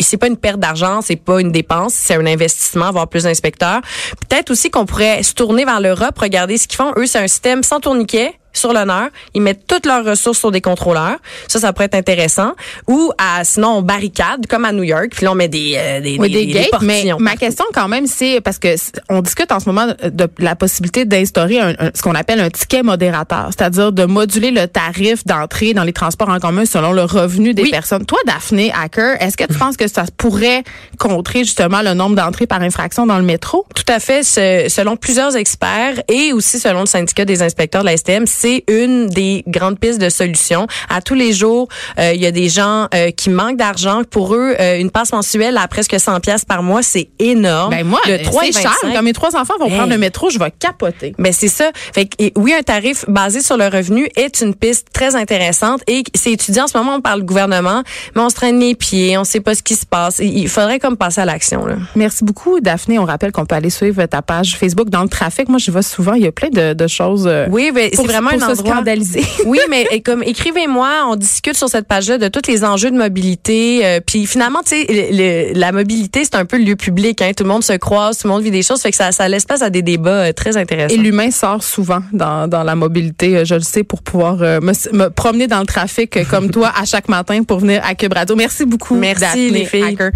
c'est 0.01 0.17
pas 0.17 0.27
une 0.27 0.37
perte 0.37 0.61
d'argent, 0.61 1.01
c'est 1.03 1.17
pas 1.17 1.41
une 1.41 1.53
dépense, 1.53 1.95
c'est 1.95 2.15
un 2.15 2.27
investissement, 2.27 2.87
avoir 2.87 3.09
plus 3.09 3.25
d'inspecteurs. 3.25 3.81
Peut-être 4.29 4.51
aussi 4.51 4.71
qu'on 4.71 4.87
pourrait 4.87 5.23
se 5.23 5.35
tourner 5.35 5.65
vers 5.65 5.81
l'Europe, 5.81 6.19
regarder 6.19 6.59
ce 6.59 6.69
qu'ils 6.69 6.77
font. 6.77 6.93
Eux, 6.97 7.07
c'est 7.07 7.19
un 7.19 7.29
système 7.29 7.63
sans 7.63 7.81
tourniquet 7.81 8.35
sur 8.55 8.73
l'honneur. 8.73 9.09
Ils 9.35 9.43
mettent 9.43 9.67
toutes 9.67 9.85
leurs 9.85 10.05
ressources 10.05 10.39
sur 10.39 10.51
des 10.51 10.63
contrôleurs. 10.63 11.17
Ça, 11.49 11.59
ça 11.61 11.73
pourrait 11.75 11.87
être 11.87 11.95
intéressant. 11.97 12.53
Ou 12.89 13.13
à, 13.19 13.45
sinon, 13.45 13.79
on 13.79 13.83
barricade, 13.83 14.47
comme 14.49 14.65
à 14.65 14.73
New 14.73 14.85
York. 14.85 15.09
Puis 15.15 15.25
là, 15.27 15.33
on 15.33 15.35
met 15.35 15.49
des, 15.49 15.75
euh, 15.77 16.01
des, 16.01 16.17
Oui, 16.19 16.31
des, 16.31 16.47
gates, 16.47 16.81
mais 16.81 17.05
ma 17.19 17.37
question 17.37 17.65
quand 17.75 17.89
même, 17.89 18.07
c'est 18.07 18.41
parce 18.41 18.59
que 18.59 18.75
on 19.11 19.21
discute 19.21 19.53
en 19.53 19.61
ce 19.61 19.67
moment 19.69 19.87
de, 19.89 20.09
de 20.09 20.29
la 20.39 20.57
possibilité 20.57 21.05
d'instaurer 21.05 21.59
un- 21.61 21.75
un- 21.79 21.91
ce 21.95 22.01
qu'on 22.01 22.15
appelle 22.15 22.41
un 22.41 22.49
ticket 22.51 22.83
modérateur, 22.83 23.49
c'est-à-dire 23.57 23.93
de 23.93 24.05
moduler 24.05 24.51
le 24.51 24.67
tarif 24.69 25.25
d'entrée 25.27 25.75
dans 25.75 25.85
les 25.85 25.93
transports 25.93 26.29
en 26.29 26.39
commun 26.39 26.65
selon 26.65 26.93
le 26.93 27.03
revenu 27.03 27.53
des 27.55 27.63
Oui. 27.63 27.71
personnes. 27.71 28.07
Toi, 28.07 28.19
Daphné 28.27 28.73
Hacker, 28.73 29.21
est-ce 29.21 29.37
que 29.37 29.45
tu 29.45 29.59
penses 29.59 29.77
que 29.77 29.89
ça 29.89 30.05
pourrait 30.17 30.63
contrer 30.99 31.41
justement 31.41 31.83
le 31.83 31.95
nombre 31.95 32.17
d'entrées 32.17 32.47
par 32.47 32.63
infraction 32.63 33.07
dans 33.07 33.19
le 33.19 33.25
métro? 33.25 33.67
Tout 33.75 33.85
à 33.93 33.99
fait. 33.99 34.23
Ce- 34.23 34.67
selon 34.69 34.97
plusieurs 34.97 35.37
experts 35.37 36.03
et 36.09 36.33
aussi 36.33 36.59
selon 36.61 36.81
le 36.81 36.87
syndicat 36.87 37.25
des 37.25 37.43
inspecteurs 37.43 37.83
de 37.83 37.87
la 37.87 37.97
STM, 37.97 38.27
c'est 38.45 38.63
une 38.69 39.07
des 39.07 39.43
grandes 39.47 39.79
pistes 39.79 39.99
de 39.99 40.11
solutions. 40.11 40.67
À 40.91 41.01
tous 41.01 41.15
les 41.15 41.33
jours, 41.33 41.67
euh, 41.99 42.13
il 42.15 42.21
y 42.21 42.27
a 42.27 42.31
des 42.31 42.51
gens 42.51 42.89
euh, 42.95 43.11
qui 43.11 43.31
manquent 43.31 43.57
d'argent. 43.57 44.03
Pour 44.11 44.35
eux, 44.35 44.55
euh, 44.61 44.79
une 44.79 44.91
passe 44.91 45.13
mensuelle 45.13 45.57
à 45.57 45.67
presque 45.67 45.99
100 45.99 46.21
pièces 46.21 46.45
par 46.45 46.63
mois, 46.63 46.83
c'est 46.83 47.09
énorme. 47.19 47.71
Ben 47.71 47.87
moi, 47.87 48.01
le 48.07 48.23
3 48.23 48.47
et 48.47 48.53
c'est 48.53 48.61
cher. 48.61 48.73
25. 48.83 48.95
Quand 48.95 49.03
mes 49.03 49.15
trois 49.15 49.35
enfants 49.35 49.55
vont 49.59 49.65
Hey. 49.69 49.77
prendre 49.79 49.93
le 49.95 49.99
métro, 49.99 50.29
je 50.29 50.39
vais 50.39 50.51
capoter. 50.59 51.15
Ben 51.19 51.33
c'est 51.33 51.49
ça. 51.49 51.71
Fait 51.95 52.05
que, 52.05 52.17
et 52.19 52.33
oui, 52.37 52.53
un 52.53 52.61
tarif 52.63 53.07
basé 53.09 53.41
sur 53.41 53.57
le 53.57 53.65
revenu 53.67 54.09
est 54.15 54.43
une 54.43 54.55
piste 54.55 54.89
très 54.93 55.17
intéressante 55.17 55.81
et 55.89 56.03
c'est 56.15 56.33
étudié 56.33 56.61
en 56.61 56.67
ce 56.67 56.77
moment 56.77 57.01
par 57.01 57.17
le 57.17 57.23
gouvernement, 57.23 57.83
mais 58.15 58.21
on 58.21 58.29
se 58.29 58.35
traîne 58.35 58.61
les 58.61 58.75
pieds, 58.75 59.17
on 59.17 59.25
sait 59.25 59.41
pas 59.41 59.55
ce 59.55 59.63
qui 59.63 59.75
se 59.75 59.87
passe. 59.87 60.19
Il 60.23 60.49
faudrait 60.49 60.79
comme 60.81 60.99
passer 60.99 61.23
à 61.23 61.25
l'action 61.25 61.65
là. 61.65 61.77
Merci 61.97 62.25
beaucoup, 62.25 62.61
Daphné. 62.61 62.99
On 62.99 63.07
rappelle 63.07 63.33
qu'on 63.33 63.47
peut 63.47 63.55
aller 63.55 63.71
suivre 63.71 64.05
ta 64.05 64.21
page 64.21 64.57
Facebook 64.59 64.91
dans 64.91 65.03
le 65.03 65.09
trafic. 65.09 65.49
Moi, 65.49 65.59
je 65.59 65.71
vais 65.71 65.81
souvent. 65.83 66.13
Il 66.13 66.25
y 66.25 66.27
a 66.27 66.33
plein 66.33 66.51
de, 66.51 66.75
de 66.75 66.87
choses. 66.87 67.25
euh, 67.27 67.47
Oui, 67.51 67.71
ben, 67.75 67.89
c'est 67.93 68.03
vraiment 68.07 68.31
se 68.41 68.45
endroit. 68.61 68.73
scandaliser. 68.75 69.25
oui, 69.47 69.59
mais 69.71 69.87
et 69.91 70.01
comme 70.01 70.23
écrivez-moi, 70.23 71.07
on 71.09 71.17
discute 71.17 71.57
sur 71.57 71.69
cette 71.69 71.87
page-là 71.89 72.19
de 72.19 72.29
tous 72.29 72.49
les 72.51 72.65
enjeux 72.65 72.91
de 72.91 72.97
mobilité. 72.97 73.85
euh, 73.85 74.01
puis 74.05 74.27
finalement, 74.27 74.61
tu 74.65 74.77
sais, 74.85 75.53
la 75.55 75.73
mobilité, 75.73 76.25
c'est 76.25 76.35
un 76.37 76.45
peu 76.45 76.57
le 76.59 76.65
lieu 76.65 76.77
public. 76.77 77.23
Hein, 77.23 77.33
tout 77.37 77.45
le 77.45 77.49
monde 77.51 77.65
se 77.65 77.73
croise, 77.75 78.19
tout 78.19 78.27
le 78.29 78.33
monde 78.35 78.43
vit 78.43 78.51
des 78.51 78.63
choses, 78.63 78.81
fait 78.83 78.91
que 78.91 78.97
ça, 78.97 79.13
ça 79.13 79.29
laisse 79.29 79.45
place 79.45 79.63
à 79.63 79.71
des 79.71 79.83
débats 79.83 80.11
euh, 80.29 80.33
très 80.33 80.57
intéressants. 80.57 80.95
Et 80.95 80.99
l'humain 80.99 81.31
sort 81.31 81.63
souvent 81.63 82.01
dans, 82.13 82.49
dans 82.49 82.63
la 82.63 82.75
mobilité, 82.75 83.37
euh, 83.39 83.45
je 83.45 83.55
le 83.55 83.61
sais, 83.61 83.85
pour 83.85 84.03
pouvoir 84.03 84.39
euh, 84.43 84.61
me, 84.61 84.73
me 84.97 85.09
promener 85.11 85.47
dans 85.47 85.61
le 85.61 85.67
trafic 85.67 86.17
euh, 86.17 86.25
comme 86.29 86.51
toi 86.51 86.73
à 86.77 86.85
chaque 86.85 87.09
matin 87.09 87.43
pour 87.45 87.59
venir 87.61 87.81
à 87.85 87.95
Cube 87.95 88.13
Radio. 88.13 88.37
Merci 88.37 88.65
beaucoup, 88.65 88.95
Merci, 88.95 89.21
Daphné 89.21 89.51
les 89.51 89.65
filles. 89.65 89.83
Hacker. 89.85 90.11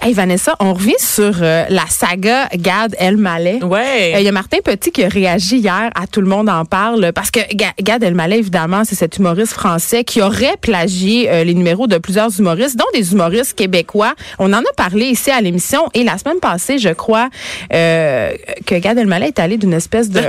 Hey 0.00 0.12
Vanessa, 0.14 0.56
on 0.60 0.74
revient 0.74 0.94
sur 0.98 1.32
euh, 1.42 1.64
la 1.68 1.84
saga 1.88 2.48
Gad 2.56 2.94
Elmaleh. 2.98 3.62
Ouais. 3.64 4.12
Euh, 4.14 4.20
Il 4.20 4.24
y 4.24 4.28
a 4.28 4.32
Martin 4.32 4.58
Petit 4.64 4.90
qui 4.90 5.04
a 5.04 5.08
réagi 5.08 5.58
hier 5.58 5.90
à 5.94 6.06
Tout 6.06 6.20
le 6.20 6.28
monde 6.28 6.48
en 6.48 6.64
parle 6.64 7.12
parce 7.12 7.30
que 7.30 7.40
Gad 7.54 8.02
Elmaleh, 8.02 8.38
évidemment, 8.38 8.84
c'est 8.84 8.94
cet 8.94 9.18
humoriste 9.18 9.52
français 9.52 10.04
qui 10.04 10.20
aurait 10.22 10.56
plagié 10.60 11.30
euh, 11.30 11.44
les 11.44 11.54
numéros 11.54 11.86
de 11.86 11.98
plusieurs 11.98 12.38
humoristes, 12.38 12.76
dont 12.76 12.84
des 12.94 13.12
humoristes 13.12 13.54
québécois. 13.54 14.14
On 14.38 14.52
en 14.52 14.58
a 14.58 14.72
parlé 14.76 15.06
ici 15.06 15.30
à 15.30 15.40
l'émission 15.40 15.88
et 15.94 16.04
la 16.04 16.18
semaine 16.18 16.40
passée, 16.40 16.78
je 16.78 16.90
crois, 16.90 17.30
euh, 17.72 18.32
que 18.66 18.74
Gad 18.76 18.98
Elmaleh 18.98 19.28
est 19.28 19.38
allé 19.38 19.56
d'une 19.56 19.74
espèce 19.74 20.10
de 20.10 20.22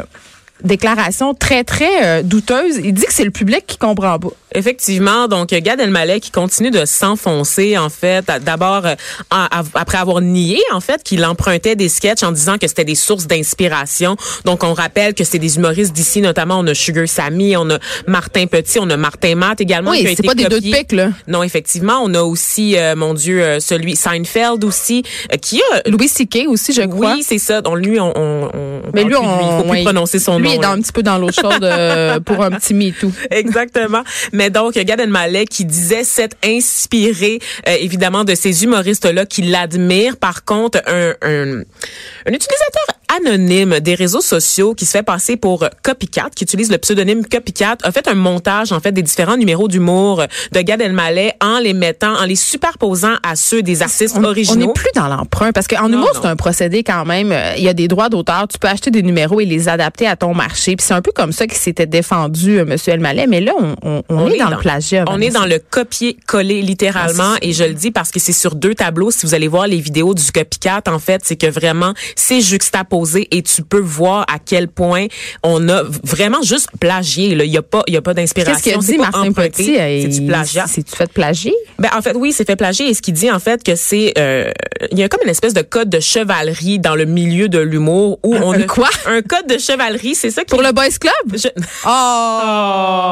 déclaration 0.63 1.33
très, 1.33 1.63
très 1.63 2.03
euh, 2.03 2.23
douteuse. 2.23 2.77
Il 2.83 2.93
dit 2.93 3.05
que 3.05 3.13
c'est 3.13 3.23
le 3.23 3.31
public 3.31 3.65
qui 3.65 3.77
comprend 3.77 4.19
pas. 4.19 4.29
Effectivement, 4.55 5.27
donc 5.27 5.49
Gad 5.49 5.79
Elmaleh 5.79 6.19
qui 6.19 6.31
continue 6.31 6.71
de 6.71 6.85
s'enfoncer 6.85 7.77
en 7.77 7.89
fait, 7.89 8.25
d'abord 8.43 8.85
euh, 8.85 8.95
après 9.29 9.97
avoir 9.99 10.21
nié 10.21 10.59
en 10.71 10.79
fait 10.79 11.03
qu'il 11.03 11.23
empruntait 11.23 11.75
des 11.75 11.87
sketchs 11.87 12.23
en 12.23 12.31
disant 12.31 12.57
que 12.57 12.67
c'était 12.67 12.85
des 12.85 12.95
sources 12.95 13.27
d'inspiration. 13.27 14.17
Donc 14.45 14.63
on 14.63 14.73
rappelle 14.73 15.13
que 15.13 15.23
c'est 15.23 15.37
des 15.37 15.57
humoristes 15.57 15.93
d'ici 15.93 16.21
notamment 16.21 16.59
on 16.59 16.67
a 16.67 16.73
Sugar 16.73 17.07
Sammy, 17.07 17.55
on 17.57 17.69
a 17.69 17.77
Martin 18.07 18.47
Petit, 18.47 18.79
on 18.79 18.89
a 18.89 18.97
Martin 18.97 19.35
Matt 19.35 19.61
également 19.61 19.91
oui, 19.91 20.03
c'est 20.15 20.25
pas 20.25 20.33
des 20.33 20.45
deux 20.45 20.61
de 20.61 20.71
pique 20.71 20.93
là. 20.93 21.09
Non, 21.27 21.43
effectivement, 21.43 22.01
on 22.03 22.13
a 22.15 22.23
aussi 22.23 22.75
euh, 22.75 22.95
mon 22.95 23.13
dieu 23.13 23.43
euh, 23.43 23.59
celui 23.59 23.95
Seinfeld 23.95 24.63
aussi 24.63 25.03
qui 25.41 25.61
a 25.73 25.89
Louis 25.89 26.07
C.K. 26.07 26.47
aussi 26.47 26.73
je 26.73 26.81
crois. 26.81 27.13
Oui, 27.13 27.23
c'est 27.23 27.37
ça. 27.37 27.61
Donc 27.61 27.77
lui 27.77 27.99
on, 27.99 28.11
on, 28.15 28.49
on 28.51 28.81
Mais 28.95 29.03
lui 29.03 29.15
on, 29.15 29.21
il 29.21 29.63
faut 29.63 29.69
plus 29.69 29.83
prononcer 29.83 30.17
son 30.17 30.33
nom. 30.33 30.39
Lui 30.39 30.53
est 30.53 30.57
dans, 30.57 30.71
un 30.71 30.81
petit 30.81 30.91
peu 30.91 31.03
dans 31.03 31.19
l'eau 31.19 31.31
chaude 31.31 32.23
pour 32.25 32.43
un 32.43 32.51
petit 32.51 32.73
me 32.73 32.91
too. 32.91 33.11
Exactement. 33.29 34.01
Mais 34.39 34.49
donc, 34.49 34.75
Gad 34.75 35.01
Elmaleh 35.01 35.43
qui 35.43 35.65
disait 35.65 36.05
s'être 36.05 36.37
inspiré 36.45 37.39
euh, 37.67 37.75
évidemment 37.77 38.23
de 38.23 38.35
ces 38.35 38.63
humoristes-là 38.63 39.25
qui 39.25 39.41
l'admirent. 39.41 40.15
Par 40.15 40.45
contre, 40.45 40.81
un, 40.87 41.09
un, 41.21 41.59
un 41.59 42.31
utilisateur 42.31 42.85
anonyme 43.17 43.79
des 43.79 43.95
réseaux 43.95 44.21
sociaux 44.21 44.73
qui 44.75 44.85
se 44.85 44.91
fait 44.91 45.03
passer 45.03 45.35
pour 45.35 45.67
Copycat, 45.83 46.29
qui 46.35 46.43
utilise 46.43 46.71
le 46.71 46.77
pseudonyme 46.77 47.25
Copycat, 47.25 47.77
a 47.83 47.91
fait 47.91 48.07
un 48.07 48.13
montage 48.13 48.71
en 48.71 48.79
fait 48.79 48.91
des 48.91 49.01
différents 49.01 49.37
numéros 49.37 49.67
d'humour 49.67 50.23
de 50.51 50.61
Gad 50.61 50.81
Elmaleh 50.81 51.33
en 51.41 51.59
les 51.59 51.73
mettant, 51.73 52.15
en 52.15 52.25
les 52.25 52.35
superposant 52.35 53.15
à 53.23 53.35
ceux 53.35 53.61
des 53.61 53.81
artistes 53.81 54.17
originaux. 54.17 54.65
On 54.65 54.67
n'est 54.67 54.73
plus 54.73 54.91
dans 54.95 55.07
l'emprunt 55.07 55.51
parce 55.51 55.67
qu'en 55.67 55.91
humour 55.91 56.11
c'est 56.13 56.27
un 56.27 56.35
procédé 56.35 56.83
quand 56.83 57.05
même. 57.05 57.31
Euh, 57.31 57.53
il 57.57 57.63
y 57.63 57.69
a 57.69 57.73
des 57.73 57.87
droits 57.87 58.09
d'auteur, 58.09 58.47
tu 58.47 58.59
peux 58.59 58.67
acheter 58.67 58.91
des 58.91 59.01
numéros 59.01 59.39
et 59.39 59.45
les 59.45 59.67
adapter 59.67 60.07
à 60.07 60.15
ton 60.15 60.33
marché. 60.33 60.75
Puis 60.75 60.85
c'est 60.85 60.93
un 60.93 61.01
peu 61.01 61.11
comme 61.11 61.31
ça 61.31 61.47
qui 61.47 61.55
s'était 61.55 61.87
défendu 61.87 62.59
euh, 62.59 62.65
Monsieur 62.65 62.93
Elmaleh, 62.93 63.27
mais 63.27 63.41
là 63.41 63.53
on, 63.59 64.03
on, 64.07 64.28
est, 64.29 64.37
dans, 64.37 64.49
le 64.49 64.57
plagiat. 64.57 65.05
On 65.07 65.21
est 65.21 65.31
dans 65.31 65.45
le 65.45 65.59
copier-coller 65.59 66.61
littéralement 66.61 67.33
ah, 67.35 67.39
et 67.41 67.53
je 67.53 67.63
le 67.63 67.73
dis 67.73 67.91
parce 67.91 68.11
que 68.11 68.19
c'est 68.19 68.33
sur 68.33 68.55
deux 68.55 68.75
tableaux. 68.75 69.11
Si 69.11 69.25
vous 69.25 69.33
allez 69.33 69.47
voir 69.47 69.67
les 69.67 69.79
vidéos 69.79 70.13
du 70.13 70.31
Copycat, 70.31 70.83
en 70.87 70.99
fait, 70.99 71.21
c'est 71.23 71.35
que 71.35 71.47
vraiment 71.47 71.93
c'est 72.15 72.41
juxtaposé 72.41 73.27
et 73.31 73.41
tu 73.41 73.63
peux 73.63 73.79
voir 73.79 74.25
à 74.31 74.39
quel 74.39 74.67
point 74.67 75.07
on 75.43 75.67
a 75.69 75.83
vraiment 76.03 76.41
juste 76.41 76.69
plagié. 76.79 77.31
Il 77.31 77.49
n'y 77.49 77.57
a 77.57 77.61
pas, 77.61 77.83
il 77.87 77.93
y 77.93 77.97
a 77.97 78.01
pas 78.01 78.13
d'inspiration. 78.13 78.59
Qu'est-ce 78.61 78.87
qu'il 78.87 78.95
dit 78.95 78.97
Martin 78.97 79.31
Petit 79.31 79.75
C'est 79.75 80.07
du 80.07 80.27
plagiat. 80.27 80.65
C'est 80.67 80.83
tu 80.83 80.95
fait 80.95 81.11
plagier? 81.11 81.53
Ben 81.77 81.89
en 81.95 82.01
fait 82.01 82.15
oui, 82.15 82.33
c'est 82.33 82.45
fait 82.45 82.55
plagier. 82.55 82.89
Et 82.89 82.93
ce 82.93 83.01
qu'il 83.01 83.13
dit 83.13 83.31
en 83.31 83.39
fait 83.39 83.63
que 83.63 83.75
c'est, 83.75 84.13
euh, 84.17 84.51
il 84.91 84.99
y 84.99 85.03
a 85.03 85.09
comme 85.09 85.21
une 85.23 85.29
espèce 85.29 85.53
de 85.53 85.61
code 85.61 85.89
de 85.89 85.99
chevalerie 85.99 86.79
dans 86.79 86.95
le 86.95 87.05
milieu 87.05 87.49
de 87.49 87.59
l'humour 87.59 88.19
où 88.23 88.35
on 88.35 88.53
un, 88.53 88.61
quoi? 88.63 88.89
Un 89.05 89.21
code 89.21 89.47
de 89.47 89.57
chevalerie, 89.57 90.15
c'est 90.15 90.31
ça. 90.31 90.43
Pour 90.45 90.61
le 90.61 90.71
boys 90.71 90.89
club? 90.99 91.13
Je... 91.33 91.47
Oh. 91.85 93.08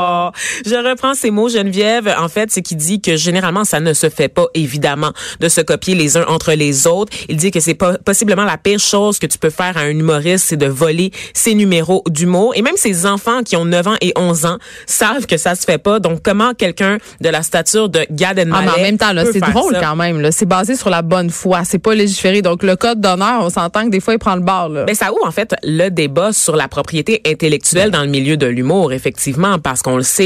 Je 0.66 0.76
reprends 0.76 1.14
ces 1.14 1.32
mots, 1.32 1.50
Geneviève. 1.50 2.14
En 2.20 2.30
fait, 2.30 2.52
c'est 2.52 2.62
qu'il 2.62 2.78
dit 2.78 3.02
que 3.02 3.16
généralement 3.16 3.66
ça 3.66 3.80
ne 3.80 3.94
se 3.94 4.10
fait 4.10 4.30
pas 4.30 4.48
évidemment 4.54 5.12
de 5.40 5.50
se 5.50 5.62
copier 5.62 5.96
les 5.96 6.18
uns 6.18 6.26
entre 6.28 6.54
les 6.54 6.88
autres. 6.88 7.16
Il 7.30 7.38
dit 7.38 7.52
que 7.52 7.60
c'est 7.60 7.74
pas 7.74 7.98
possiblement 7.98 8.46
la 8.46 8.58
pire 8.58 8.80
chose 8.80 9.20
que 9.20 9.28
tu 9.28 9.38
peux 9.38 9.50
faire 9.50 9.78
à 9.78 9.82
un 9.82 9.90
humoriste, 9.90 10.46
c'est 10.48 10.58
de 10.58 10.68
voler 10.68 11.12
ses 11.34 11.56
numéros 11.56 12.04
d'humour. 12.10 12.54
Et 12.56 12.62
même 12.62 12.78
ses 12.78 13.06
enfants 13.06 13.44
qui 13.44 13.56
ont 13.56 13.66
9 13.66 13.88
ans 13.88 13.96
et 14.02 14.14
11 14.16 14.46
ans 14.46 14.58
savent 14.86 15.26
que 15.26 15.38
ça 15.38 15.56
se 15.56 15.64
fait 15.64 15.78
pas. 15.78 16.00
Donc, 16.00 16.22
comment 16.24 16.54
quelqu'un 16.54 16.98
de 17.22 17.30
la 17.30 17.44
stature 17.44 17.90
de 17.90 18.02
Gad 18.12 18.38
Elmaleh 18.38 18.68
ah, 18.68 18.72
mais 18.76 18.82
en 18.82 18.84
même 18.84 18.98
temps, 18.98 19.14
là, 19.14 19.26
c'est 19.32 19.40
drôle 19.40 19.78
quand 19.80 19.96
même. 19.96 20.22
Là. 20.22 20.32
C'est 20.32 20.46
basé 20.46 20.76
sur 20.76 20.90
la 20.90 21.02
bonne 21.02 21.30
foi. 21.30 21.64
C'est 21.64 21.80
pas 21.80 21.96
légiféré. 21.96 22.42
Donc, 22.42 22.64
le 22.64 22.76
code 22.76 23.00
d'honneur, 23.00 23.42
on 23.42 23.50
s'entend 23.50 23.86
que 23.86 23.90
des 23.90 24.00
fois, 24.00 24.14
il 24.14 24.20
prend 24.20 24.36
le 24.36 24.42
bord. 24.42 24.70
Là. 24.70 24.86
Mais 24.88 24.96
ça 24.96 25.12
ouvre, 25.12 25.26
en 25.26 25.32
fait, 25.32 25.56
le 25.64 25.90
débat 25.90 26.34
sur 26.34 26.56
la 26.56 26.68
propriété 26.68 27.22
intellectuelle 27.26 27.92
dans 27.92 28.02
le 28.02 28.10
milieu 28.10 28.38
de 28.38 28.48
l'humour, 28.48 28.94
effectivement, 28.94 29.60
parce 29.60 29.82
qu'on 29.82 29.98
le 29.98 30.04
sait, 30.04 30.17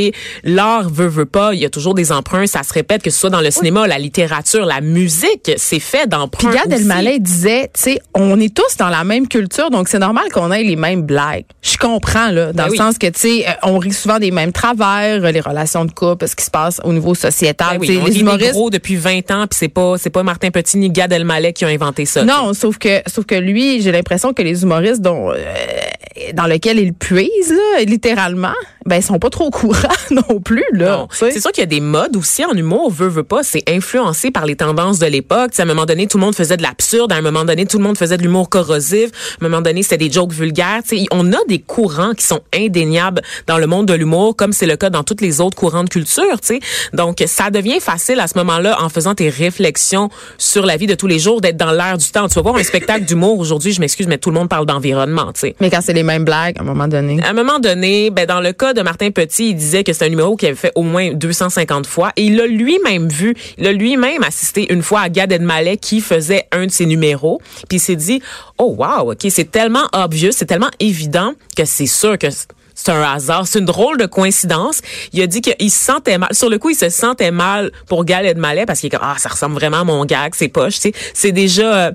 l'art 0.43 0.89
veut, 0.89 1.07
veut 1.07 1.25
pas. 1.25 1.53
Il 1.53 1.60
y 1.60 1.65
a 1.65 1.69
toujours 1.69 1.93
des 1.93 2.12
emprunts. 2.12 2.48
Ça 2.48 2.63
se 2.63 2.74
répète, 2.74 3.03
que 3.03 3.10
ce 3.10 3.19
soit 3.19 3.29
dans 3.29 3.41
le 3.41 3.51
cinéma, 3.51 3.88
la 3.88 4.00
littérature, 4.00 4.65
la 4.65 4.81
musique, 4.81 5.51
c'est 5.57 5.79
fait 5.79 6.07
d'emprunts. 6.07 6.50
Puis 6.50 6.57
Gad 6.57 6.71
Elmaleh 6.71 7.19
disait, 7.19 7.69
tu 7.74 7.81
sais, 7.81 8.00
on 8.13 8.39
est 8.39 8.53
tous 8.53 8.77
dans 8.77 8.89
la 8.89 9.03
même 9.03 9.27
culture 9.27 9.51
donc 9.69 9.88
c'est 9.88 10.00
normal 10.00 10.25
qu'on 10.33 10.51
ait 10.51 10.63
les 10.63 10.75
mêmes 10.75 11.03
blagues. 11.03 11.45
Je 11.62 11.77
comprends 11.77 12.31
là, 12.31 12.53
dans 12.53 12.65
ben 12.65 12.71
le 12.71 12.75
sens 12.75 12.98
que 12.98 13.07
tu 13.07 13.19
sais, 13.19 13.45
euh, 13.48 13.51
on 13.63 13.77
rit 13.77 13.93
souvent 13.93 14.19
des 14.19 14.31
mêmes 14.31 14.51
travers, 14.51 15.24
euh, 15.24 15.31
les 15.31 15.39
relations 15.39 15.86
de 15.86 15.91
couple, 15.91 16.27
ce 16.27 16.36
qui 16.36 16.45
se 16.45 16.51
passe 16.51 16.79
au 16.83 16.93
niveau 16.93 17.13
sociétal. 17.13 17.77
Ben 17.77 17.88
oui, 17.88 18.00
on 18.01 18.05
les 18.05 18.19
humoristes 18.19 18.51
gros 18.53 18.69
depuis 18.69 18.95
20 18.95 19.31
ans, 19.31 19.48
puis 19.48 19.57
c'est 19.57 19.67
pas 19.67 19.98
c'est 19.98 20.10
pas 20.10 20.24
Martin 20.24 20.51
Petit 20.51 20.77
ni 20.77 20.89
Gad 20.89 21.12
Elmaleh 21.12 21.53
qui 21.53 21.65
ont 21.65 21.69
inventé 21.69 22.05
ça. 22.05 22.24
Non, 22.24 22.53
sauf 22.53 22.77
que 22.77 23.01
sauf 23.07 23.25
que 23.25 23.36
lui, 23.36 23.81
j'ai 23.81 23.91
l'impression 23.91 24.33
que 24.33 24.41
les 24.41 24.63
humoristes 24.63 25.01
dont 25.01 25.31
euh, 25.31 25.36
dans 26.33 26.48
lequel 26.48 26.79
il 26.79 26.93
puise 26.93 27.50
là, 27.50 27.83
littéralement, 27.83 28.53
ben 28.86 28.98
ils 28.98 29.03
sont 29.03 29.19
pas 29.19 29.29
trop 29.29 29.50
courants 29.50 29.80
non 30.11 30.39
plus 30.39 30.63
là. 30.73 31.07
C'est 31.11 31.39
sûr 31.39 31.51
qu'il 31.51 31.61
y 31.61 31.63
a 31.63 31.67
des 31.67 31.81
modes 31.81 32.15
aussi 32.15 32.43
en 32.45 32.53
humour, 32.53 32.91
veut 32.91 33.07
veut 33.07 33.23
pas, 33.23 33.43
c'est 33.43 33.63
influencé 33.69 34.31
par 34.31 34.45
les 34.45 34.55
tendances 34.55 35.00
de 35.00 35.05
l'époque. 35.05 35.51
À 35.57 35.63
un 35.63 35.65
moment 35.65 35.85
donné, 35.85 36.07
tout 36.07 36.17
le 36.17 36.23
monde 36.23 36.35
faisait 36.35 36.57
de 36.57 36.63
l'absurde, 36.63 37.11
à 37.11 37.15
un 37.15 37.21
moment 37.21 37.45
donné, 37.45 37.65
tout 37.65 37.77
le 37.77 37.83
monde 37.83 37.97
faisait 37.97 38.17
de 38.17 38.23
l'humour 38.23 38.50
corrosif, 38.50 39.09
à 39.41 39.45
un 39.45 39.50
moment 39.50 39.61
donné, 39.61 39.83
c'était 39.83 39.97
des 39.97 40.11
jokes 40.11 40.33
vulgaires. 40.33 40.81
T'sais, 40.83 41.05
on 41.11 41.31
a 41.33 41.38
des 41.47 41.59
courants 41.59 42.13
qui 42.13 42.25
sont 42.25 42.41
indéniables 42.53 43.21
dans 43.47 43.57
le 43.57 43.67
monde 43.67 43.88
de 43.88 43.93
l'humour, 43.93 44.35
comme 44.35 44.53
c'est 44.53 44.65
le 44.65 44.75
cas 44.75 44.89
dans 44.89 45.03
toutes 45.03 45.21
les 45.21 45.41
autres 45.41 45.57
courants 45.57 45.83
de 45.83 45.89
culture. 45.89 46.39
T'sais. 46.39 46.59
Donc, 46.93 47.23
ça 47.25 47.50
devient 47.50 47.79
facile 47.79 48.19
à 48.19 48.27
ce 48.27 48.38
moment-là, 48.38 48.77
en 48.81 48.89
faisant 48.89 49.15
tes 49.15 49.29
réflexions 49.29 50.09
sur 50.38 50.65
la 50.65 50.77
vie 50.77 50.88
de 50.88 50.95
tous 50.95 51.07
les 51.07 51.19
jours, 51.19 51.41
d'être 51.41 51.57
dans 51.57 51.71
l'air 51.71 51.97
du 51.97 52.09
temps. 52.11 52.27
Tu 52.27 52.35
vas 52.35 52.41
voir 52.41 52.55
un 52.55 52.63
spectacle 52.63 53.05
d'humour 53.05 53.39
aujourd'hui, 53.39 53.71
je 53.71 53.79
m'excuse, 53.79 54.07
mais 54.07 54.17
tout 54.17 54.29
le 54.29 54.35
monde 54.35 54.50
parle 54.50 54.65
d'environnement. 54.65 55.31
Mais 55.59 55.69
quand 55.69 55.81
c'est 55.81 55.93
les 55.93 56.03
mêmes 56.03 56.25
blagues, 56.25 56.57
à 56.57 56.61
un 56.61 56.65
moment 56.65 56.88
donné. 56.88 57.21
À 57.23 57.29
un 57.29 57.33
moment 57.33 57.59
donné, 57.59 58.09
ben 58.09 58.25
dans 58.25 58.41
le 58.41 58.53
cas 58.53 58.73
de 58.73 58.81
Martin 58.81 59.11
Petit, 59.11 59.50
il 59.50 59.55
disait 59.55 59.70
que 59.83 59.93
c'est 59.93 60.05
un 60.05 60.09
numéro 60.09 60.35
qu'il 60.35 60.49
avait 60.49 60.57
fait 60.57 60.71
au 60.75 60.83
moins 60.83 61.13
250 61.13 61.87
fois, 61.87 62.11
et 62.15 62.25
il 62.25 62.35
l'a 62.35 62.47
lui-même 62.47 63.07
vu. 63.07 63.35
Il 63.57 63.67
a 63.67 63.71
lui-même 63.71 64.23
assisté 64.23 64.71
une 64.71 64.83
fois 64.83 65.01
à 65.01 65.09
Gad 65.09 65.31
Elmaleh 65.31 65.77
qui 65.77 66.01
faisait 66.01 66.47
un 66.51 66.65
de 66.65 66.71
ses 66.71 66.85
numéros, 66.85 67.41
puis 67.69 67.77
il 67.77 67.79
s'est 67.79 67.95
dit, 67.95 68.21
oh 68.57 68.75
wow, 68.77 69.11
ok, 69.11 69.27
c'est 69.29 69.49
tellement 69.49 69.87
obvious, 69.93 70.31
c'est 70.31 70.45
tellement 70.45 70.71
évident 70.79 71.33
que 71.55 71.65
c'est 71.65 71.85
sûr 71.85 72.17
que 72.17 72.27
c'est 72.73 72.91
un 72.91 73.01
hasard. 73.01 73.47
C'est 73.47 73.59
une 73.59 73.65
drôle 73.65 73.97
de 73.97 74.05
coïncidence. 74.05 74.81
Il 75.13 75.21
a 75.21 75.27
dit 75.27 75.41
qu'il 75.41 75.71
se 75.71 75.77
sentait 75.77 76.17
mal. 76.17 76.29
Sur 76.33 76.49
le 76.49 76.57
coup, 76.57 76.69
il 76.69 76.75
se 76.75 76.89
sentait 76.89 77.31
mal 77.31 77.71
pour 77.87 78.05
Gad 78.05 78.37
Malais 78.37 78.65
parce 78.65 78.79
qu'il 78.79 78.87
est 78.87 78.97
comme, 78.97 79.07
ah, 79.07 79.15
ça 79.17 79.29
ressemble 79.29 79.55
vraiment 79.55 79.81
à 79.81 79.83
mon 79.83 80.05
gag, 80.05 80.33
c'est 80.35 80.47
poche, 80.47 80.75
tu 80.75 80.81
sais. 80.81 80.93
C'est 81.13 81.31
déjà, 81.31 81.87
euh, 81.87 81.91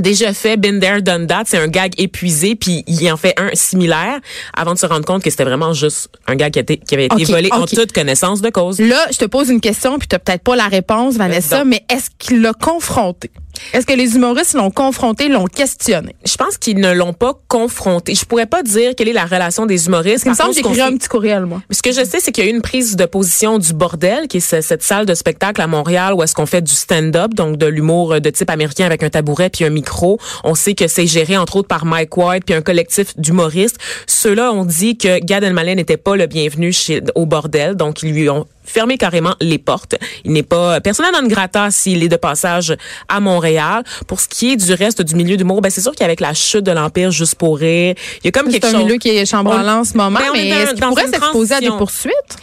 déjà 0.00 0.32
fait, 0.32 0.56
been 0.56 0.80
there, 0.80 1.02
done 1.02 1.26
that. 1.26 1.44
C'est 1.46 1.58
un 1.58 1.68
gag 1.68 1.94
épuisé, 1.98 2.54
puis 2.54 2.84
il 2.86 3.10
en 3.10 3.16
fait 3.16 3.34
un 3.36 3.50
similaire 3.54 4.20
avant 4.54 4.74
de 4.74 4.78
se 4.78 4.86
rendre 4.86 5.04
compte 5.04 5.22
que 5.22 5.30
c'était 5.30 5.44
vraiment 5.44 5.72
juste 5.72 6.08
un 6.26 6.34
gag 6.36 6.52
qui, 6.52 6.78
qui 6.78 6.94
avait 6.94 7.06
été 7.06 7.24
volé 7.24 7.48
en 7.52 7.66
toute 7.66 7.92
connaissance 7.92 8.40
de 8.40 8.50
cause. 8.50 8.80
Là, 8.80 9.06
je 9.10 9.18
te 9.18 9.24
pose 9.24 9.48
une 9.48 9.60
question, 9.60 9.98
puis 9.98 10.08
tu 10.08 10.18
peut-être 10.18 10.42
pas 10.42 10.56
la 10.56 10.68
réponse, 10.68 11.16
Vanessa, 11.16 11.64
mais 11.64 11.84
est-ce 11.88 12.10
qu'il 12.18 12.42
l'a 12.42 12.52
confronté? 12.52 13.30
Est-ce 13.72 13.86
que 13.86 13.92
les 13.92 14.16
humoristes 14.16 14.54
l'ont 14.54 14.70
confronté, 14.70 15.28
l'ont 15.28 15.46
questionné? 15.46 16.14
Je 16.24 16.36
pense 16.36 16.58
qu'ils 16.58 16.78
ne 16.78 16.92
l'ont 16.92 17.12
pas 17.12 17.34
confronté. 17.48 18.14
Je 18.14 18.24
pourrais 18.24 18.46
pas 18.46 18.62
dire 18.62 18.92
quelle 18.96 19.08
est 19.08 19.12
la 19.12 19.24
relation 19.24 19.66
des 19.66 19.86
humoristes. 19.86 20.24
Il 20.24 20.30
me 20.30 20.34
semble 20.34 20.54
que 20.54 20.80
un 20.80 20.96
petit 20.96 21.08
courriel, 21.08 21.44
moi. 21.46 21.62
Ce 21.70 21.82
que 21.82 21.90
je 21.92 22.04
sais, 22.04 22.18
c'est 22.20 22.32
qu'il 22.32 22.44
y 22.44 22.46
a 22.46 22.50
eu 22.50 22.54
une 22.54 22.62
prise 22.62 22.96
de 22.96 23.04
position 23.04 23.58
du 23.58 23.72
Bordel, 23.72 24.28
qui 24.28 24.38
est 24.38 24.62
cette 24.62 24.82
salle 24.82 25.06
de 25.06 25.14
spectacle 25.14 25.60
à 25.60 25.66
Montréal 25.66 26.14
où 26.14 26.22
est-ce 26.22 26.34
qu'on 26.34 26.46
fait 26.46 26.62
du 26.62 26.72
stand-up, 26.72 27.34
donc 27.34 27.56
de 27.56 27.66
l'humour 27.66 28.20
de 28.20 28.30
type 28.30 28.50
américain 28.50 28.86
avec 28.86 29.02
un 29.02 29.10
tabouret 29.10 29.50
puis 29.50 29.64
un 29.64 29.70
micro. 29.70 30.18
On 30.44 30.54
sait 30.54 30.74
que 30.74 30.88
c'est 30.88 31.06
géré 31.06 31.36
entre 31.36 31.56
autres 31.56 31.68
par 31.68 31.84
Mike 31.84 32.16
White 32.16 32.44
puis 32.44 32.54
un 32.54 32.62
collectif 32.62 33.16
d'humoristes. 33.18 33.78
Ceux-là 34.06 34.52
ont 34.52 34.64
dit 34.64 34.96
que 34.96 35.18
Gad 35.20 35.42
Elmaleh 35.42 35.74
n'était 35.74 35.96
pas 35.96 36.16
le 36.16 36.26
bienvenu 36.26 36.72
chez, 36.72 37.02
au 37.14 37.26
Bordel, 37.26 37.74
donc 37.74 38.02
ils 38.02 38.12
lui 38.12 38.28
ont 38.28 38.46
fermer 38.68 38.98
carrément 38.98 39.34
les 39.40 39.58
portes. 39.58 39.96
Il 40.24 40.32
n'est 40.32 40.42
pas 40.42 40.80
personnel 40.80 41.12
non 41.12 41.26
grata 41.26 41.70
s'il 41.70 42.02
est 42.02 42.08
de 42.08 42.16
passage 42.16 42.76
à 43.08 43.20
Montréal. 43.20 43.82
Pour 44.06 44.20
ce 44.20 44.28
qui 44.28 44.52
est 44.52 44.56
du 44.56 44.72
reste 44.72 45.02
du 45.02 45.14
milieu 45.14 45.36
du 45.36 45.44
monde, 45.44 45.62
ben 45.62 45.70
c'est 45.70 45.80
sûr 45.80 45.92
qu'avec 45.92 46.20
la 46.20 46.34
chute 46.34 46.64
de 46.64 46.72
l'empire 46.72 47.10
juste 47.10 47.36
pour 47.36 47.58
rire, 47.58 47.94
il 48.22 48.26
y 48.26 48.28
a 48.28 48.30
comme 48.30 48.50
quelque 48.50 48.62
chose. 48.62 48.70
C'est 48.70 48.76
un 48.76 48.84
milieu 48.84 48.96
qui 48.96 49.10
est 49.10 49.26
chambranlant 49.26 49.80
en 49.80 49.84
ce 49.84 49.96
moment, 49.96 50.18
ben, 50.18 50.30
mais 50.32 50.48
est-ce 50.48 50.74
qu'il 50.74 50.84
pourrait 50.84 51.06
s'exposer 51.06 51.54
à 51.54 51.60
des 51.60 51.68
poursuites? 51.68 52.36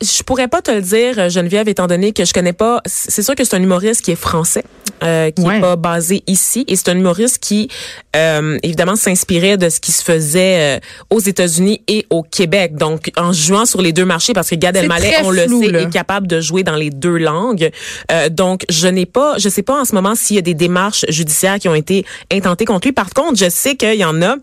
Je 0.00 0.22
pourrais 0.22 0.48
pas 0.48 0.62
te 0.62 0.70
le 0.70 0.80
dire, 0.80 1.30
Geneviève, 1.30 1.68
étant 1.68 1.86
donné 1.86 2.12
que 2.12 2.24
je 2.24 2.32
connais 2.32 2.52
pas. 2.52 2.80
C'est 2.86 3.22
sûr 3.22 3.34
que 3.34 3.44
c'est 3.44 3.56
un 3.56 3.62
humoriste 3.62 4.02
qui 4.02 4.10
est 4.10 4.16
français, 4.16 4.64
euh, 5.02 5.30
qui 5.30 5.42
est 5.42 5.60
pas 5.60 5.76
basé 5.76 6.22
ici, 6.26 6.64
et 6.68 6.76
c'est 6.76 6.88
un 6.88 6.96
humoriste 6.96 7.38
qui, 7.38 7.68
euh, 8.16 8.58
évidemment, 8.62 8.96
s'inspirait 8.96 9.56
de 9.56 9.68
ce 9.68 9.80
qui 9.80 9.92
se 9.92 10.02
faisait 10.02 10.78
euh, 10.78 10.80
aux 11.10 11.20
États-Unis 11.20 11.82
et 11.88 12.06
au 12.10 12.22
Québec. 12.22 12.76
Donc, 12.76 13.10
en 13.16 13.32
jouant 13.32 13.66
sur 13.66 13.82
les 13.82 13.92
deux 13.92 14.04
marchés, 14.04 14.32
parce 14.32 14.50
que 14.50 14.54
Gad 14.54 14.76
Elmaleh, 14.76 15.16
on 15.24 15.30
le 15.30 15.46
sait, 15.48 15.82
est 15.82 15.90
capable 15.90 16.26
de 16.26 16.40
jouer 16.40 16.62
dans 16.62 16.76
les 16.76 16.90
deux 16.90 17.16
langues. 17.16 17.70
Euh, 18.10 18.28
donc, 18.28 18.64
je 18.68 18.88
n'ai 18.88 19.06
pas, 19.06 19.38
je 19.38 19.48
sais 19.48 19.62
pas 19.62 19.80
en 19.80 19.84
ce 19.84 19.94
moment 19.94 20.14
s'il 20.14 20.36
y 20.36 20.38
a 20.38 20.42
des 20.42 20.54
démarches 20.54 21.04
judiciaires 21.08 21.58
qui 21.58 21.68
ont 21.68 21.74
été 21.74 22.04
intentées 22.32 22.64
contre 22.64 22.86
lui. 22.86 22.92
Par 22.92 23.10
contre, 23.10 23.38
je 23.38 23.48
sais 23.48 23.76
qu'il 23.76 23.94
y 23.94 24.04
en 24.04 24.22
a 24.22 24.36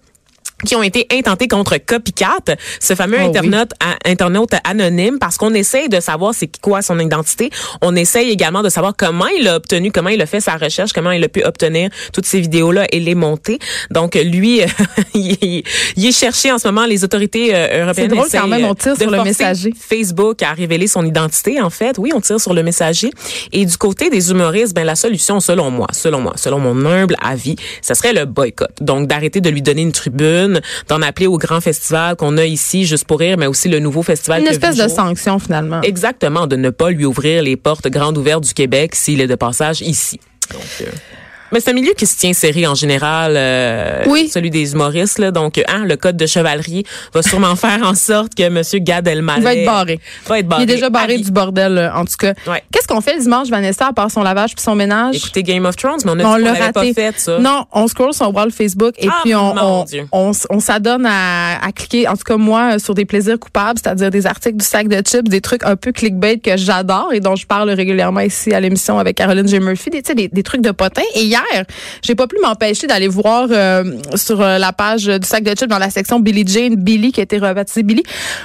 qui 0.65 0.75
ont 0.75 0.83
été 0.83 1.07
intentés 1.11 1.47
contre 1.47 1.77
Copycat, 1.77 2.37
ce 2.79 2.95
fameux 2.95 3.17
Oh 3.19 3.21
oui. 3.23 3.27
internaute, 3.37 3.71
a- 3.79 4.09
internaute 4.09 4.51
anonyme, 4.63 5.17
parce 5.19 5.37
qu'on 5.37 5.53
essaye 5.53 5.89
de 5.89 5.99
savoir 5.99 6.33
c'est 6.33 6.49
quoi 6.61 6.81
son 6.81 6.99
identité. 6.99 7.49
On 7.81 7.95
essaye 7.95 8.29
également 8.29 8.61
de 8.61 8.69
savoir 8.69 8.93
comment 8.97 9.27
il 9.27 9.47
a 9.47 9.55
obtenu, 9.55 9.91
comment 9.91 10.09
il 10.09 10.21
a 10.21 10.25
fait 10.25 10.41
sa 10.41 10.55
recherche, 10.57 10.91
comment 10.93 11.11
il 11.11 11.23
a 11.23 11.27
pu 11.29 11.43
obtenir 11.43 11.89
toutes 12.13 12.25
ces 12.25 12.39
vidéos-là 12.41 12.85
et 12.91 12.99
les 12.99 13.15
monter. 13.15 13.59
Donc, 13.91 14.15
lui, 14.15 14.61
il, 15.13 15.31
est- 15.41 15.63
il 15.95 16.05
est 16.07 16.11
cherché 16.17 16.51
en 16.51 16.57
ce 16.57 16.67
moment. 16.67 16.85
Les 16.85 17.03
autorités 17.03 17.53
euh, 17.53 17.83
européennes 17.83 18.09
C'est 18.09 18.15
drôle 18.15 18.27
quand 18.31 18.47
même, 18.47 18.65
on 18.65 18.75
tire 18.75 18.91
euh, 18.93 18.95
de 18.95 19.01
sur 19.01 19.11
le 19.11 19.23
messager. 19.23 19.73
Facebook 19.79 20.41
a 20.43 20.53
révélé 20.53 20.87
son 20.87 21.05
identité, 21.05 21.61
en 21.61 21.69
fait. 21.69 21.97
Oui, 21.97 22.11
on 22.13 22.21
tire 22.21 22.39
sur 22.39 22.53
le 22.53 22.63
messager. 22.63 23.11
Et 23.51 23.65
du 23.65 23.77
côté 23.77 24.09
des 24.09 24.31
humoristes, 24.31 24.73
ben, 24.75 24.83
la 24.85 24.95
solution, 24.95 25.39
selon 25.39 25.69
moi, 25.71 25.87
selon 25.91 26.19
moi, 26.21 26.33
selon 26.35 26.59
mon 26.59 26.85
humble 26.85 27.15
avis, 27.21 27.55
ce 27.81 27.93
serait 27.93 28.13
le 28.13 28.25
boycott. 28.25 28.71
Donc, 28.81 29.07
d'arrêter 29.07 29.41
de 29.41 29.49
lui 29.49 29.61
donner 29.61 29.81
une 29.81 29.91
tribune, 29.91 30.48
d'en 30.87 31.01
appeler 31.01 31.27
au 31.27 31.37
grand 31.37 31.61
festival 31.61 32.15
qu'on 32.15 32.37
a 32.37 32.45
ici, 32.45 32.85
juste 32.85 33.05
pour 33.05 33.19
rire, 33.19 33.37
mais 33.37 33.47
aussi 33.47 33.69
le 33.69 33.79
nouveau 33.79 34.03
festival. 34.03 34.41
Une 34.41 34.47
espèce 34.47 34.77
de 34.77 34.87
sanction 34.87 35.39
finalement. 35.39 35.81
Exactement, 35.81 36.47
de 36.47 36.55
ne 36.55 36.69
pas 36.69 36.89
lui 36.89 37.05
ouvrir 37.05 37.43
les 37.43 37.55
portes 37.55 37.87
grandes 37.87 38.17
ouvertes 38.17 38.43
du 38.43 38.53
Québec 38.53 38.95
s'il 38.95 39.21
est 39.21 39.27
de 39.27 39.35
passage 39.35 39.81
ici. 39.81 40.19
Donc, 40.51 40.61
euh, 40.81 40.85
mais 41.51 41.59
c'est 41.59 41.71
un 41.71 41.73
milieu 41.73 41.93
qui 41.93 42.05
se 42.05 42.17
tient 42.17 42.33
serré 42.33 42.67
en 42.67 42.75
général, 42.75 43.33
euh, 43.35 44.03
Oui. 44.07 44.29
celui 44.29 44.49
des 44.49 44.73
humoristes. 44.73 45.19
Là, 45.19 45.31
donc, 45.31 45.61
hein, 45.67 45.83
le 45.85 45.95
code 45.95 46.17
de 46.17 46.25
chevalerie 46.25 46.83
va 47.13 47.21
sûrement 47.21 47.55
faire 47.55 47.81
en 47.83 47.95
sorte 47.95 48.35
que 48.35 48.47
Monsieur 48.49 48.79
Gad 48.79 49.07
Elmaleh 49.07 49.39
Il 49.39 49.43
va 49.43 49.55
être 49.55 49.65
barré. 49.65 49.99
va 50.27 50.39
être 50.39 50.45
Il 50.45 50.49
barré. 50.49 50.63
est 50.63 50.65
déjà 50.65 50.89
barré 50.89 51.17
du 51.17 51.31
bordel, 51.31 51.77
euh, 51.77 51.93
en 51.93 52.05
tout 52.05 52.17
cas. 52.17 52.33
Ouais. 52.47 52.63
Qu'est-ce 52.71 52.87
qu'on 52.87 53.01
fait 53.01 53.15
le 53.15 53.21
dimanche, 53.21 53.49
Vanessa, 53.49 53.87
à 53.87 53.93
part 53.93 54.11
son 54.11 54.23
lavage 54.23 54.55
puis 54.55 54.63
son 54.63 54.75
ménage? 54.75 55.15
Écoutez 55.15 55.43
Game 55.43 55.65
of 55.65 55.75
Thrones, 55.75 55.99
mais 56.05 56.11
on 56.11 56.19
a 56.19 56.23
on 56.25 56.37
dit 56.37 56.43
l'avait 56.43 56.71
pas 56.71 56.83
fait, 56.93 57.13
ça. 57.19 57.39
Non, 57.39 57.65
on 57.71 57.87
scroll 57.87 58.13
son 58.13 58.31
wall 58.31 58.51
Facebook 58.51 58.93
et 58.97 59.07
Ah, 59.09 59.19
puis 59.23 59.35
on, 59.35 59.55
on, 59.57 59.85
on, 60.11 60.31
on 60.49 60.59
s'adonne 60.59 61.05
à, 61.05 61.63
à 61.63 61.71
cliquer, 61.71 62.07
en 62.07 62.13
tout 62.15 62.23
cas 62.25 62.37
moi, 62.37 62.75
euh, 62.75 62.79
sur 62.79 62.93
des 62.93 63.05
plaisirs 63.05 63.39
coupables, 63.39 63.79
c'est-à-dire 63.83 64.09
des 64.11 64.25
articles 64.25 64.57
du 64.57 64.65
sac 64.65 64.87
de 64.87 64.97
chips, 65.05 65.27
des 65.27 65.41
trucs 65.41 65.63
un 65.65 65.75
peu 65.75 65.91
clickbait 65.91 66.37
que 66.37 66.57
j'adore 66.57 67.09
et 67.13 67.19
dont 67.19 67.35
je 67.35 67.45
parle 67.45 67.69
régulièrement 67.71 68.19
ici 68.21 68.53
à 68.53 68.59
l'émission 68.59 68.99
avec 68.99 69.17
Caroline 69.17 69.47
J. 69.47 69.59
Murphy, 69.59 69.89
des, 69.89 70.01
des, 70.01 70.27
des 70.27 70.43
trucs 70.43 70.61
de 70.61 70.71
potin. 70.71 71.01
Et 71.15 71.23
hier, 71.23 71.38
j'ai 72.03 72.15
pas 72.15 72.27
pu 72.27 72.37
m'empêcher 72.41 72.87
d'aller 72.87 73.07
voir 73.07 73.47
euh, 73.51 73.83
sur 74.15 74.41
euh, 74.41 74.57
la 74.57 74.73
page 74.73 75.05
du 75.05 75.27
sac 75.27 75.43
de 75.43 75.51
chips 75.51 75.69
dans 75.69 75.79
la 75.79 75.89
section 75.89 76.19
Billie 76.19 76.45
Jane, 76.45 76.75
Billy 76.75 77.11
qui 77.11 77.19
a 77.19 77.23
été 77.23 77.37
rebaptisée 77.37 77.83
Billy. 77.83 78.03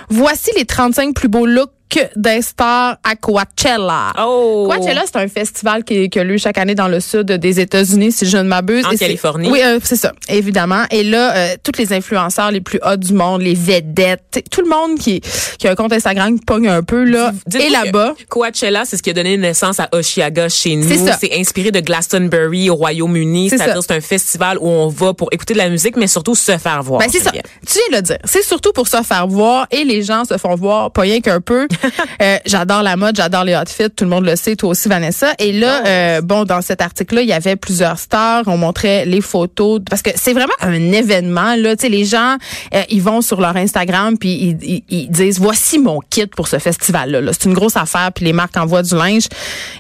Voici 0.09 0.51
les 0.57 0.65
35 0.65 1.15
plus 1.15 1.29
beaux 1.29 1.47
looks 1.47 1.71
d'un 2.17 2.41
star 2.41 2.97
à 3.03 3.17
Coachella. 3.17 4.13
Oh! 4.21 4.69
Coachella, 4.71 5.03
c'est 5.07 5.17
un 5.17 5.29
festival 5.29 5.85
qui, 5.85 6.09
qui 6.09 6.19
a 6.19 6.25
lieu 6.25 6.39
chaque 6.39 6.59
année 6.59 6.75
dans 6.75 6.89
le 6.89 7.01
sud 7.01 7.27
des 7.27 7.61
États-Unis, 7.61 8.13
si 8.13 8.27
je 8.27 8.37
ne 8.37 8.43
m'abuse. 8.45 8.85
En 8.87 8.91
Et 8.91 8.99
Californie. 8.99 9.51
Oui, 9.51 9.61
euh, 9.65 9.79
c'est 9.83 9.97
ça, 9.97 10.13
évidemment. 10.29 10.85
Et 10.91 11.03
là, 11.03 11.37
euh, 11.37 11.57
tous 11.63 11.79
les 11.79 11.93
influenceurs 11.93 12.51
les 12.51 12.61
plus 12.61 12.81
hauts 12.85 12.97
du 12.97 13.13
monde, 13.13 13.43
les 13.43 13.55
vedettes, 13.55 14.45
tout 14.51 14.63
le 14.63 14.69
monde 14.69 14.99
qui, 14.99 15.21
qui 15.59 15.69
a 15.69 15.73
un 15.73 15.75
compte 15.75 15.93
Instagram 15.93 16.39
qui 16.39 16.45
pogne 16.45 16.69
un 16.69 16.83
peu, 16.83 17.05
là, 17.05 17.33
et 17.59 17.71
là-bas. 17.71 18.15
Coachella, 18.29 18.85
c'est 18.85 18.97
ce 18.97 19.03
qui 19.03 19.11
a 19.11 19.13
donné 19.13 19.37
naissance 19.37 19.81
à 19.81 19.89
Oshiaga 19.93 20.49
chez 20.49 20.77
nous. 20.77 20.89
C'est 20.89 20.99
ça. 20.99 21.17
C'est 21.21 21.39
inspiré 21.39 21.71
de 21.71 21.81
Glastonbury 21.81 22.71
au 22.71 22.75
Royaume-Uni. 22.77 23.51
C'est 23.51 23.59
C'est-à-dire 23.59 23.83
c'est 23.83 23.95
un 23.95 24.01
festival 24.01 24.59
où 24.61 24.69
on 24.69 24.89
va 24.89 25.15
pour 25.15 25.29
écouter 25.33 25.55
de 25.55 25.59
la 25.59 25.69
musique, 25.69 25.97
mais 25.97 26.07
surtout 26.07 26.35
se 26.35 26.57
faire 26.59 26.83
voir. 26.83 27.01
Ben, 27.01 27.09
c'est 27.11 27.21
ça. 27.21 27.31
Tu 27.31 27.41
viens 27.41 27.89
de 27.91 27.97
le 27.97 28.03
dire. 28.03 28.19
C'est 28.25 28.45
surtout 28.45 28.73
pour 28.73 28.89
se 28.89 29.03
faire 29.03 29.27
voir 29.27 29.67
et 29.71 29.85
les 29.85 30.03
gens 30.03 30.25
se 30.25 30.37
font 30.39 30.55
voir, 30.55 30.91
pas 30.91 31.03
rien 31.03 31.21
qu'un 31.21 31.41
peu. 31.41 31.67
Euh, 32.23 32.39
j'adore 32.47 32.83
la 32.83 32.97
mode, 32.97 33.17
j'adore 33.17 33.45
les 33.45 33.57
outfits, 33.57 33.91
tout 33.91 34.05
le 34.05 34.11
monde 34.11 34.25
le 34.25 34.37
sait, 34.37 34.55
toi 34.57 34.71
aussi 34.71 34.89
Vanessa. 34.89 35.33
Et 35.39 35.53
là, 35.53 35.81
Oh. 35.83 35.87
euh, 35.87 36.21
bon, 36.21 36.45
dans 36.45 36.61
cet 36.63 36.81
article-là, 36.81 37.23
il 37.23 37.29
y 37.29 37.33
avait 37.33 37.57
plusieurs 37.57 37.99
stars. 37.99 38.45
On 38.47 38.57
montrait 38.57 39.05
les 39.05 39.21
photos 39.21 39.81
parce 39.89 40.01
que 40.03 40.11
c'est 40.15 40.33
vraiment 40.33 40.53
un 40.61 40.73
événement. 40.93 41.57
Là, 41.57 41.75
tu 41.77 41.83
sais, 41.83 41.89
les 41.89 42.05
gens, 42.05 42.37
euh, 42.75 42.83
ils 42.89 43.03
vont 43.03 43.21
sur 43.21 43.41
leur 43.41 43.57
Instagram 43.57 44.17
puis 44.17 44.31
ils, 44.31 44.59
ils- 44.63 44.85
ils 44.89 45.11
disent 45.11 45.41
voici 45.41 45.79
mon 45.79 45.99
kit 46.09 46.27
pour 46.27 46.47
ce 46.49 46.59
festival-là. 46.59 47.21
Là. 47.21 47.33
C'est 47.33 47.45
une 47.47 47.55
grosse 47.55 47.77
affaire 47.77 48.11
puis 48.15 48.25
les 48.25 48.33
marques 48.33 48.57
envoient 48.57 48.83
du 48.83 48.95
linge. 48.95 49.25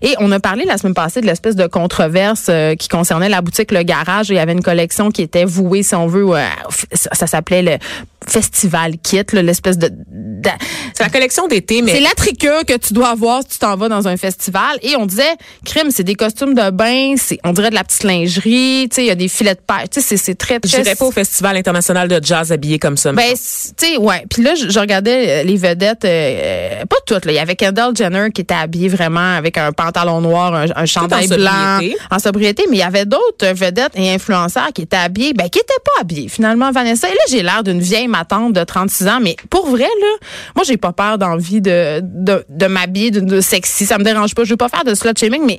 Et 0.03 0.15
on 0.19 0.31
a 0.33 0.41
parlé 0.41 0.65
la 0.65 0.77
semaine 0.77 0.95
passée 0.95 1.21
de 1.21 1.27
l'espèce 1.27 1.57
de 1.57 1.67
controverse 1.67 2.47
euh, 2.49 2.75
qui 2.75 2.89
concernait 2.89 3.29
la 3.29 3.41
boutique 3.43 3.71
Le 3.71 3.83
Garage. 3.85 4.29
Il 4.31 4.35
y 4.37 4.39
avait 4.41 4.53
une 4.53 4.63
collection 4.63 5.11
qui 5.11 5.23
était 5.23 5.45
vouée, 5.45 5.83
si 5.83 5.95
on 5.95 6.07
veut, 6.09 6.27
euh, 6.37 6.45
ça, 6.93 7.11
ça 7.13 7.27
s'appelait 7.27 7.63
le 7.63 7.79
Festival 8.27 8.95
Kit, 9.03 9.23
l'espèce 9.33 9.77
de, 9.79 9.89
de- 9.89 10.49
C'est 10.95 11.03
la 11.05 11.11
collection 11.11 11.47
d'été, 11.47 11.83
mais 11.85 11.93
c'est 11.93 12.00
l'attricure 12.00 12.64
que 12.67 12.76
tu 12.76 12.93
dois 12.93 13.09
avoir 13.11 13.43
si 13.43 13.50
tu 13.50 13.59
t'en 13.59 13.76
vas 13.76 13.88
dans 13.88 14.09
un 14.09 14.17
festival. 14.17 14.79
Et 14.83 14.97
on 14.97 15.07
disait, 15.07 15.23
crime, 15.64 15.91
c'est 15.91 16.05
des 16.05 16.14
costumes 16.14 16.55
de 16.55 16.71
bain, 16.71 17.14
c'est, 17.17 17.38
on 17.45 17.53
dirait 17.53 17.71
de 17.71 17.75
la 17.75 17.85
petite 17.85 18.05
lingerie, 18.05 18.88
tu 18.91 18.97
sais, 18.97 19.05
il 19.05 19.09
y 19.09 19.11
a 19.11 19.14
des 19.14 19.29
filets 19.29 19.55
de 19.55 19.61
pêche, 19.61 19.91
tu 19.91 20.00
sais, 20.00 20.17
c'est, 20.17 20.35
très, 20.35 20.59
je 20.62 20.71
très... 20.71 20.83
n'irais 20.83 20.95
pas 20.97 21.07
au 21.07 21.11
Festival 21.11 21.57
international 21.57 22.09
de 22.09 22.21
jazz 22.23 22.53
habillé 22.53 22.79
comme 22.79 22.97
ça. 22.97 23.12
Ben, 23.12 23.33
tu 23.33 23.38
sais, 23.87 23.97
ouais. 23.97 24.25
Puis 24.29 24.42
là, 24.42 24.55
je, 24.55 24.68
je 24.68 24.79
regardais 24.79 25.40
euh, 25.40 25.42
les 25.44 25.57
vedettes, 25.57 26.05
euh, 26.05 26.85
pas 26.87 26.97
toutes. 27.07 27.25
Là. 27.25 27.33
Il 27.33 27.37
y 27.37 27.38
avait 27.38 27.57
Kendall 27.57 27.97
Jenner 27.97 28.29
qui 28.33 28.40
était 28.40 28.55
habillée 28.55 28.88
vraiment 28.88 29.37
avec 29.37 29.59
un 29.59 29.73
pantalon 29.73 30.20
noir, 30.20 30.55
un, 30.55 30.66
un 30.75 30.87
chandail 30.87 31.29
blanc, 31.29 31.79
sobriété. 31.79 31.97
en 32.11 32.18
sobriété. 32.18 32.64
Mais 32.70 32.77
il 32.77 32.81
y 32.81 32.83
avait 32.83 33.07
d'autres 33.07 33.47
vedettes 33.55 33.92
et 33.94 34.12
influenceurs 34.12 34.73
qui 34.75 34.83
étaient 34.83 34.97
habillés, 34.97 35.33
ben, 35.35 35.49
qui 35.49 35.59
étaient 35.59 35.73
pas 35.85 36.01
habillés 36.01 36.29
finalement, 36.29 36.70
Vanessa. 36.73 37.09
Et 37.09 37.12
là, 37.12 37.23
j'ai 37.29 37.42
l'air 37.42 37.62
d'une 37.62 37.81
vieille 37.81 38.09
matante 38.09 38.53
de 38.53 38.64
36 38.64 39.09
ans. 39.09 39.18
Mais 39.20 39.37
pour 39.51 39.68
vrai, 39.68 39.83
là, 39.83 40.27
moi, 40.57 40.64
j'ai 40.66 40.77
pas 40.77 40.92
peur 40.92 41.18
d'envie 41.18 41.61
de, 41.61 41.70
de, 42.03 42.45
de 42.49 42.67
m'habiller 42.67 43.11
de, 43.11 43.21
de 43.21 43.41
sexy. 43.41 43.87
Ça 43.87 43.99
me 43.99 44.05
dérange 44.05 44.35
pas. 44.35 44.45
Je 44.45 44.51
veux 44.51 44.57
pas 44.57 44.69
faire 44.69 44.85
de 44.85 44.95
slut 44.95 45.11
shaming, 45.19 45.45
mais 45.45 45.57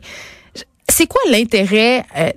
c'est 0.88 1.08
quoi 1.08 1.21
l'intérêt 1.32 2.06
euh, 2.15 2.30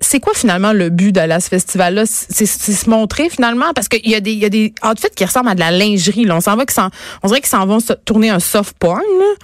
c'est 0.00 0.20
quoi 0.20 0.32
finalement 0.34 0.72
le 0.72 0.88
but 0.88 1.12
d'aller 1.12 1.34
à 1.34 1.40
ce 1.40 1.48
festival 1.48 1.94
là 1.94 2.04
c'est 2.06 2.46
se 2.46 2.88
montrer 2.88 3.28
finalement? 3.28 3.72
Parce 3.74 3.88
qu'il 3.88 4.08
y 4.08 4.14
a 4.14 4.20
des 4.20 4.32
il 4.32 4.38
y 4.38 4.46
a 4.46 4.48
des 4.48 4.72
outfits 4.82 5.10
qui 5.14 5.24
ressemblent 5.24 5.50
à 5.50 5.54
de 5.54 5.60
la 5.60 5.70
lingerie 5.70 6.24
là 6.24 6.36
on 6.36 6.40
s'en 6.40 6.56
va 6.56 6.64
qu'ils 6.64 6.82
on 7.22 7.28
dirait 7.28 7.40
qu'ils 7.40 7.50
s'en 7.50 7.66
vont 7.66 7.78
se 7.80 7.92
tourner 7.92 8.30
un 8.30 8.40
soft 8.40 8.74
porn 8.78 9.00
là. 9.00 9.34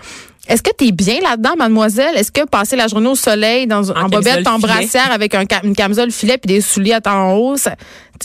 Est-ce 0.48 0.62
que 0.62 0.70
tu 0.78 0.86
es 0.86 0.92
bien 0.92 1.18
là-dedans, 1.22 1.56
mademoiselle? 1.58 2.16
Est-ce 2.16 2.30
que 2.30 2.46
passer 2.46 2.76
la 2.76 2.86
journée 2.86 3.08
au 3.08 3.16
soleil 3.16 3.66
dans, 3.66 3.90
en, 3.90 4.04
En 4.04 4.08
bobette, 4.08 4.46
en 4.46 4.60
brassière 4.60 5.10
avec 5.10 5.34
un, 5.34 5.42
une 5.64 5.74
camisole 5.74 6.12
filet 6.12 6.38
puis 6.38 6.46
des 6.46 6.60
souliers 6.60 6.92
à 6.92 7.00
temps 7.00 7.32
haut, 7.34 7.56
ça- 7.56 7.74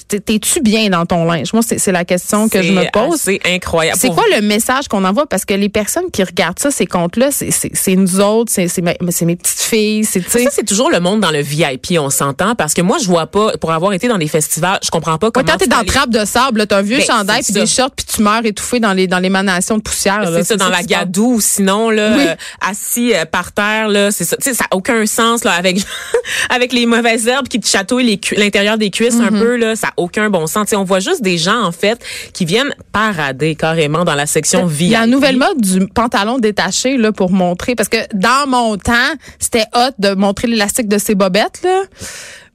t'es-tu 0.07 0.61
bien 0.61 0.89
dans 0.89 1.05
ton 1.05 1.25
linge? 1.25 1.53
Moi, 1.53 1.61
c'est 1.67 1.77
c'est 1.79 1.91
la 1.91 2.05
question 2.05 2.49
que 2.49 2.61
je 2.61 2.71
me 2.71 2.83
pose. 2.91 3.19
C'est 3.21 3.39
incroyable. 3.45 3.97
C'est 3.99 4.09
quoi 4.09 4.23
le 4.35 4.41
message 4.41 4.87
qu'on 4.87 5.03
envoie? 5.03 5.25
Parce 5.25 5.45
que 5.45 5.53
les 5.53 5.69
personnes 5.69 6.09
qui 6.11 6.23
regardent 6.23 6.59
ça, 6.59 6.71
ces 6.71 6.85
comptes-là, 6.85 7.29
c'est- 7.31 7.51
c'est 7.51 7.71
c'est 7.73 7.95
nous 7.95 8.19
autres, 8.19 8.51
c'est 8.53 8.67
c'est 8.67 8.81
mes 8.81 9.35
petites 9.35 9.59
filles. 9.61 10.03
Ça, 10.05 10.19
c'est 10.51 10.65
toujours 10.65 10.89
le 10.91 10.99
monde 10.99 11.19
dans 11.21 11.31
le 11.31 11.41
VIP, 11.41 11.97
on 11.99 12.09
s'entend, 12.09 12.55
parce 12.55 12.73
que 12.73 12.81
moi, 12.81 12.97
je 12.99 13.05
vois 13.07 13.27
pas, 13.27 13.57
pour 13.57 13.71
avoir 13.71 13.93
été 13.93 14.07
dans 14.07 14.17
des 14.17 14.27
festivals, 14.27 14.79
je 14.83 14.89
comprends 14.89 15.17
pas 15.17 15.27
Ouais, 15.27 15.31
comment. 15.33 15.45
quand 15.51 15.57
t'es 15.57 15.67
dans 15.67 15.77
aller- 15.77 15.87
trappe 15.87 16.09
de 16.09 16.25
sable, 16.25 16.65
t'as 16.67 16.77
un 16.77 16.81
vieux 16.81 16.97
Ben, 16.97 17.05
chandail 17.05 17.43
puis 17.43 17.53
des 17.53 17.65
shorts 17.65 17.91
puis 17.95 18.05
tu 18.05 18.21
meurs 18.21 18.45
étouffé 18.45 18.79
dans 18.79 18.93
les 18.93 19.07
dans 19.07 19.19
l'émanation 19.19 19.77
de 19.77 19.81
poussière. 19.81 20.23
C'est 20.33 20.43
ça, 20.43 20.55
dans 20.57 20.69
la 20.69 20.83
gadoue, 20.83 21.35
ou 21.35 21.41
sinon, 21.41 21.89
là, 21.89 22.15
Oui. 22.15 22.25
euh, 22.27 22.35
assis 22.61 23.13
euh, 23.13 23.25
par 23.25 23.51
terre, 23.51 23.87
là, 23.87 24.11
c'est 24.11 24.23
ça. 24.25 24.35
Tu 24.37 24.43
sais, 24.49 24.53
ça 24.55 24.65
a 24.71 24.75
aucun 24.75 25.05
sens, 25.05 25.43
là, 25.43 25.51
avec, 25.53 25.77
avec 26.49 26.73
les 26.73 26.85
mauvaises 26.85 27.27
herbes 27.27 27.47
qui 27.47 27.59
te 27.59 27.67
chatouillent 27.67 28.19
l'intérieur 28.37 28.77
des 28.77 28.89
cuisses 28.89 29.19
un 29.19 29.29
peu, 29.29 29.55
là, 29.55 29.75
ça 29.81 29.87
a 29.87 29.93
aucun 29.97 30.29
bon 30.29 30.47
sens. 30.47 30.65
Tu 30.65 30.69
sais, 30.71 30.75
on 30.75 30.83
voit 30.83 30.99
juste 30.99 31.21
des 31.21 31.37
gens, 31.37 31.63
en 31.63 31.71
fait, 31.71 32.03
qui 32.33 32.45
viennent 32.45 32.73
parader 32.91 33.55
carrément 33.55 34.05
dans 34.05 34.15
la 34.15 34.25
section 34.25 34.65
VIP. 34.65 34.81
Il 34.81 34.87
y 34.89 34.95
a 34.95 35.01
la 35.01 35.07
nouvelle 35.07 35.37
mode 35.37 35.59
du 35.59 35.87
pantalon 35.87 36.37
détaché 36.37 36.97
là 36.97 37.11
pour 37.11 37.31
montrer 37.31 37.75
parce 37.75 37.89
que 37.89 37.97
dans 38.13 38.47
mon 38.47 38.77
temps, 38.77 38.93
c'était 39.39 39.65
hot 39.75 39.91
de 39.99 40.13
montrer 40.13 40.47
l'élastique 40.47 40.87
de 40.87 40.97
ses 40.97 41.15
bobettes 41.15 41.61
là. 41.63 41.83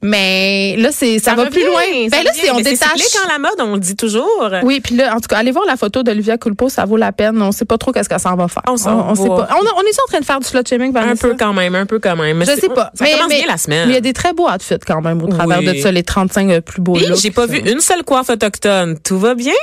Mais 0.03 0.75
là 0.77 0.89
c'est 0.91 1.17
ça, 1.17 1.33
va 1.33 1.43
revient, 1.45 1.51
plus 1.57 1.65
loin. 1.65 1.81
Ben 2.11 2.23
là 2.23 2.29
c'est 2.33 2.51
on 2.51 2.57
Mais 2.57 2.63
détache. 2.63 2.89
en 3.25 3.27
la 3.31 3.39
mode, 3.39 3.59
on 3.59 3.73
le 3.73 3.79
dit 3.79 3.95
toujours. 3.95 4.51
Oui, 4.63 4.79
puis 4.79 4.95
là, 4.95 5.15
en 5.15 5.19
tout 5.19 5.27
cas, 5.27 5.37
allez 5.37 5.51
voir 5.51 5.65
la 5.65 5.75
photo 5.75 6.03
d'Olivia 6.03 6.37
Culpo, 6.37 6.69
ça 6.69 6.85
vaut 6.85 6.97
la 6.97 7.11
peine. 7.11 7.41
On 7.41 7.51
sait 7.51 7.65
pas 7.65 7.79
trop 7.79 7.91
qu'est-ce 7.91 8.07
que 8.07 8.19
ça 8.19 8.31
en 8.31 8.35
va 8.35 8.47
faire. 8.47 8.61
On 8.67 8.77
s'en 8.77 9.15
sait 9.15 9.27
pas. 9.27 9.47
On, 9.51 9.65
a- 9.65 9.73
on 9.75 9.81
est 9.81 9.99
en 9.99 10.07
train 10.07 10.19
de 10.19 10.25
faire 10.25 10.39
du 10.39 10.45
slut 10.47 10.61
shaming, 10.69 10.89
Un 10.95 10.99
Vanessa? 11.01 11.27
peu 11.27 11.35
quand 11.37 11.51
même, 11.51 11.73
un 11.73 11.87
peu 11.87 11.97
quand 11.99 12.15
même. 12.15 12.41
Je 12.41 12.45
C'est- 12.45 12.59
sais 12.61 12.69
pas. 12.69 12.91
Ça 12.93 13.05
commence 13.07 13.29
bien 13.29 13.45
la 13.47 13.57
semaine. 13.57 13.87
Mais 13.87 13.93
il 13.93 13.95
y 13.95 13.97
a 13.97 14.01
des 14.01 14.13
très 14.13 14.33
beaux 14.33 14.47
outfits 14.47 14.75
quand 14.85 15.01
même 15.01 15.21
au 15.23 15.27
travers 15.27 15.59
Oui. 15.59 15.65
de 15.65 15.73
ça, 15.81 15.91
les 15.91 16.03
35 16.03 16.51
euh, 16.51 16.61
plus 16.61 16.81
beaux 16.81 16.95
looks. 16.97 17.17
j'ai 17.19 17.31
pas 17.31 17.47
vu 17.47 17.57
une 17.59 17.79
seule 17.79 18.03
coiffe 18.03 18.29
autochtone. 18.29 18.99
Tout 19.03 19.17
va 19.17 19.33
bien. 19.33 19.53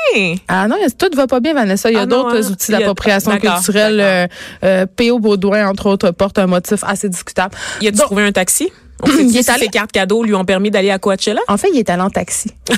Ah 0.48 0.66
non, 0.66 0.76
tout 0.98 1.16
va 1.16 1.28
pas 1.28 1.38
bien, 1.38 1.54
Vanessa. 1.54 1.90
Il 1.90 1.94
y 1.94 1.98
a 1.98 2.02
Ah 2.02 2.06
d'autres 2.06 2.36
hein? 2.44 2.50
outils 2.50 2.74
a- 2.74 2.78
d'appropriation 2.78 3.38
culturelle. 3.38 4.00
Euh, 4.00 4.26
euh, 4.64 4.86
P.O. 4.96 5.20
Baudouin, 5.20 5.68
entre 5.68 5.86
autres, 5.86 6.10
porte 6.10 6.38
un 6.40 6.46
motif 6.48 6.80
assez 6.82 7.08
discutable. 7.08 7.54
Il 7.80 7.86
a-tu 7.88 7.98
Donc, 7.98 8.06
trouvé 8.06 8.24
un 8.24 8.32
taxi? 8.32 8.72
On 9.02 9.06
sait 9.06 9.22
il 9.22 9.44
ses 9.44 9.68
cartes 9.68 9.92
cadeaux 9.92 10.22
lui 10.22 10.34
ont 10.34 10.44
permis 10.44 10.70
d'aller 10.70 10.90
à 10.90 10.98
Coachella? 10.98 11.40
En 11.48 11.56
fait, 11.56 11.68
il 11.72 11.78
est 11.78 11.90
allé 11.90 12.02
en 12.02 12.10
taxi. 12.10 12.50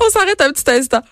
on 0.00 0.10
s'arrête 0.10 0.40
un 0.40 0.52
petit 0.52 0.70
instant. 0.70 1.02